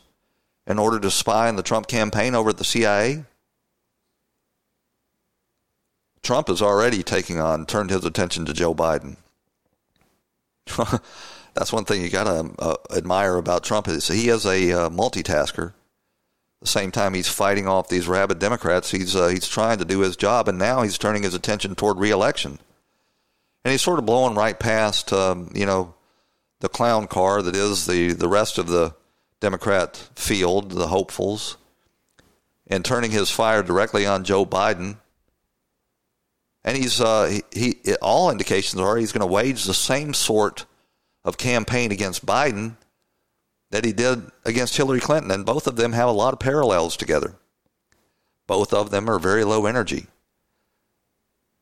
[0.67, 3.25] in order to spy on the Trump campaign over at the CIA?
[6.21, 9.17] Trump is already taking on turned his attention to Joe Biden.
[11.53, 14.89] That's one thing you got to uh, admire about Trump is he is a uh,
[14.89, 15.73] multitasker.
[16.61, 18.91] The same time, he's fighting off these rabid Democrats.
[18.91, 21.97] He's uh, he's trying to do his job, and now he's turning his attention toward
[21.97, 22.59] reelection.
[23.63, 25.93] And he's sort of blowing right past, um, you know,
[26.59, 28.95] the clown car that is the the rest of the
[29.39, 31.57] Democrat field, the hopefuls,
[32.67, 34.97] and turning his fire directly on Joe Biden
[36.65, 40.65] and he's uh, he, he all indications are he's going to wage the same sort
[41.23, 42.75] of campaign against Biden
[43.71, 46.97] that he did against Hillary Clinton, and both of them have a lot of parallels
[46.97, 47.35] together.
[48.47, 50.07] Both of them are very low energy.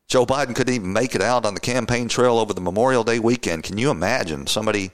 [0.07, 3.19] Joe Biden couldn't even make it out on the campaign trail over the Memorial Day
[3.19, 3.63] weekend.
[3.63, 4.91] Can you imagine somebody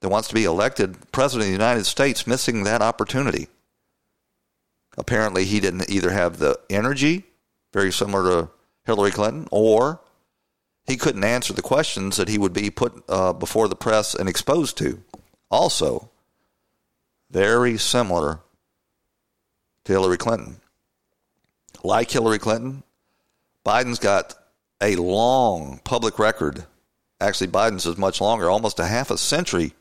[0.00, 3.48] that wants to be elected president of the United States missing that opportunity?
[4.96, 7.24] Apparently, he didn't either have the energy,
[7.72, 8.50] very similar to
[8.90, 10.00] Hillary Clinton, or
[10.84, 14.28] he couldn't answer the questions that he would be put uh, before the press and
[14.28, 15.02] exposed to.
[15.48, 16.10] Also,
[17.30, 18.40] very similar
[19.84, 20.60] to Hillary Clinton.
[21.84, 22.82] Like Hillary Clinton,
[23.64, 24.34] Biden's got
[24.80, 26.66] a long public record.
[27.20, 29.74] Actually, Biden's is much longer, almost a half a century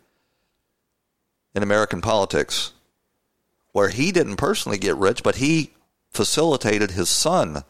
[1.56, 2.74] in American politics,
[3.72, 5.72] where he didn't personally get rich, but he
[6.12, 7.64] facilitated his son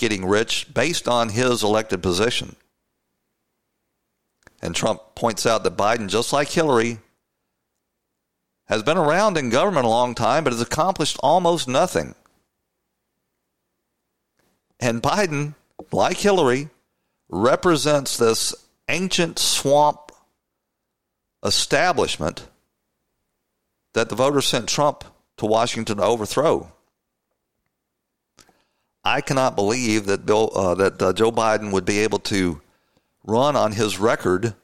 [0.00, 2.56] getting rich based on his elected position.
[4.60, 6.98] And Trump points out that Biden, just like Hillary,
[8.66, 12.14] has been around in government a long time, but has accomplished almost nothing.
[14.80, 15.54] And Biden,
[15.92, 16.68] like Hillary,
[17.28, 18.54] represents this
[18.88, 20.12] ancient swamp
[21.44, 22.46] establishment
[23.94, 25.04] that the voters sent Trump
[25.36, 26.70] to Washington to overthrow.
[29.02, 32.60] I cannot believe that Bill uh, that uh, Joe Biden would be able to
[33.24, 34.54] run on his record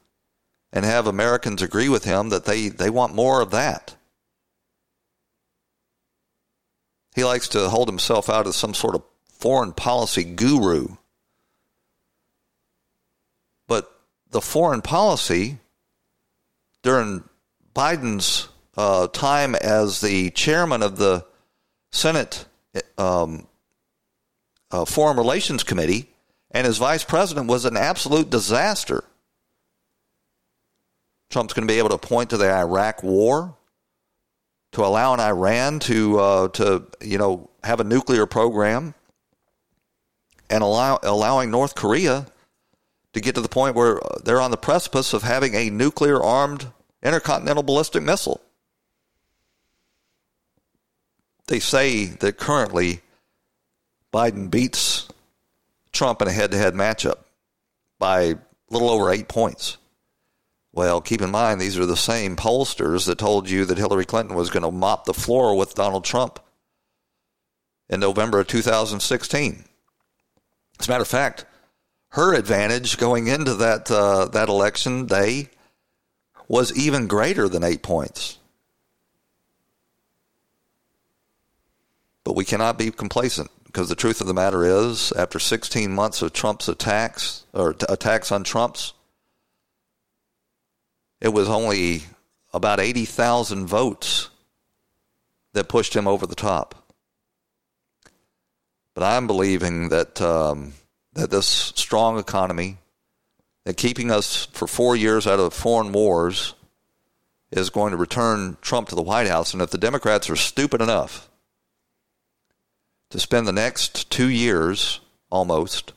[0.73, 3.97] and have Americans agree with him that they, they want more of that.
[7.15, 10.97] He likes to hold himself out as some sort of foreign policy guru.
[13.67, 13.91] But
[14.31, 15.59] the foreign policy
[16.83, 17.25] during
[17.75, 21.25] Biden's uh, time as the chairman of the
[21.91, 22.45] Senate
[22.99, 23.47] um,
[24.71, 26.09] uh, Foreign Relations Committee
[26.51, 29.05] and his vice president was an absolute disaster.
[31.31, 33.57] Trump's going to be able to point to the Iraq War,
[34.73, 38.95] to allowing Iran to uh, to you know have a nuclear program,
[40.49, 42.27] and allow allowing North Korea
[43.13, 46.69] to get to the point where they're on the precipice of having a nuclear armed
[47.03, 48.41] intercontinental ballistic missile.
[51.49, 53.01] They say that currently
[54.17, 55.09] Biden beats
[55.93, 57.19] Trump in a head to head matchup
[57.99, 58.37] by a
[58.71, 59.77] little over eight points.
[60.73, 64.35] Well, keep in mind, these are the same pollsters that told you that Hillary Clinton
[64.35, 66.41] was going to mop the floor with Donald Trump
[67.91, 69.65] in November of 2016.
[70.81, 71.45] As a matter of fact,
[72.13, 75.51] her advantage going into that uh, that election day
[76.49, 78.39] was even greater than eight points.
[82.25, 86.23] But we cannot be complacent because the truth of the matter is, after 16 months
[86.23, 88.95] of Trump's attacks or t- attacks on Trump's,
[91.21, 92.05] it was only
[92.55, 94.31] about 80,000 votes
[95.53, 96.91] that pushed him over the top.
[98.95, 100.73] But I'm believing that um,
[101.13, 102.79] that this strong economy,
[103.65, 106.55] that keeping us for four years out of foreign wars,
[107.51, 109.53] is going to return Trump to the White House.
[109.53, 111.29] And if the Democrats are stupid enough
[113.11, 115.01] to spend the next two years
[115.31, 115.93] almost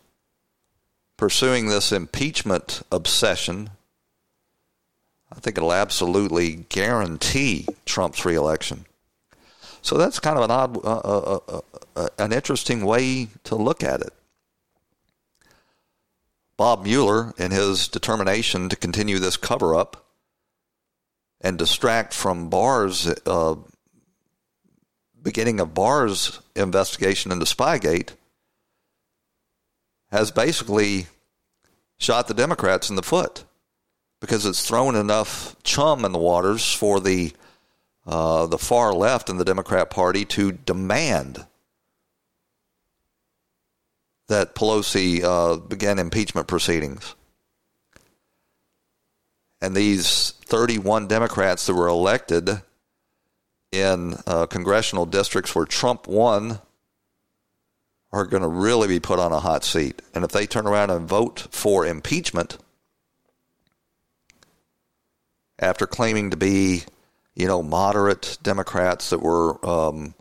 [1.17, 3.69] pursuing this impeachment obsession,
[5.31, 8.85] I think it'll absolutely guarantee Trump's reelection.
[9.81, 11.61] So that's kind of an odd, uh, uh, uh,
[11.95, 14.13] uh an interesting way to look at it.
[16.57, 20.05] Bob Mueller, in his determination to continue this cover up
[21.39, 23.55] and distract from Barr's uh,
[25.21, 28.11] beginning of Barr's investigation into Spygate
[30.11, 31.07] has basically
[31.97, 33.43] shot the Democrats in the foot
[34.19, 37.33] because it's thrown enough chum in the waters for the
[38.07, 41.45] uh, the far left in the Democrat Party to demand
[44.27, 47.13] that Pelosi uh, begin impeachment proceedings.
[49.61, 52.61] And these 31 Democrats that were elected
[53.71, 56.59] in uh, congressional districts where Trump won
[58.11, 60.01] are going to really be put on a hot seat.
[60.13, 62.57] And if they turn around and vote for impeachment
[65.59, 66.83] after claiming to be,
[67.35, 70.15] you know, moderate Democrats that were, um,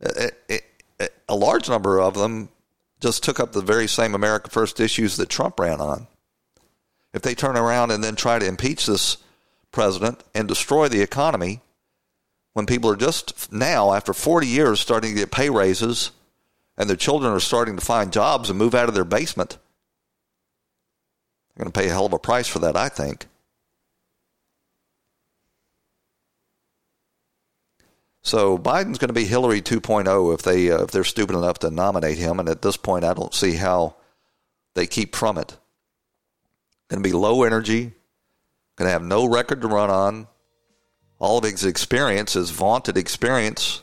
[0.00, 0.64] it, it,
[1.28, 2.50] a large number of them
[3.00, 6.06] just took up the very same America First issues that Trump ran on.
[7.14, 9.16] If they turn around and then try to impeach this
[9.72, 11.60] president and destroy the economy,
[12.52, 16.10] when people are just now, after 40 years, starting to get pay raises
[16.76, 19.58] and their children are starting to find jobs and move out of their basement.
[21.54, 23.26] They're going to pay a hell of a price for that, I think.
[28.22, 31.70] So Biden's going to be Hillary 2.0 if they uh, if they're stupid enough to
[31.70, 33.96] nominate him, and at this point, I don't see how
[34.74, 35.56] they keep from it.
[36.88, 37.92] Going to be low energy,
[38.76, 40.28] going to have no record to run on,
[41.20, 43.82] all of his experience, his vaunted experience,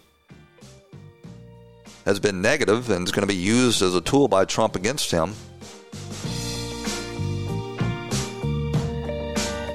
[2.06, 5.12] has been negative and is going to be used as a tool by Trump against
[5.12, 5.34] him.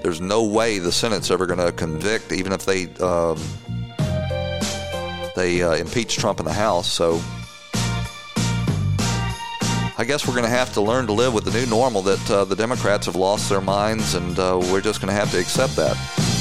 [0.02, 3.38] There's no way the Senate's ever going to convict, even if they um,
[5.36, 6.90] they uh, impeach Trump in the House.
[6.90, 7.20] So
[9.96, 12.30] I guess we're going to have to learn to live with the new normal that
[12.30, 15.38] uh, the Democrats have lost their minds, and uh, we're just going to have to
[15.38, 16.31] accept that.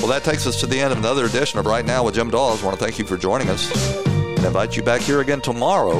[0.00, 2.30] Well, that takes us to the end of another edition of Right Now with Jim
[2.30, 2.62] Daws.
[2.62, 3.70] I want to thank you for joining us
[4.06, 5.98] and invite you back here again tomorrow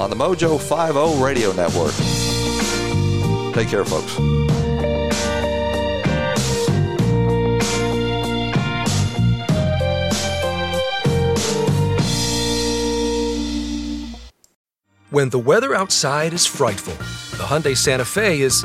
[0.00, 1.92] on the Mojo 50 Radio Network.
[3.52, 4.16] Take care, folks.
[15.10, 16.94] When the weather outside is frightful,
[17.36, 18.64] the Hyundai Santa Fe is,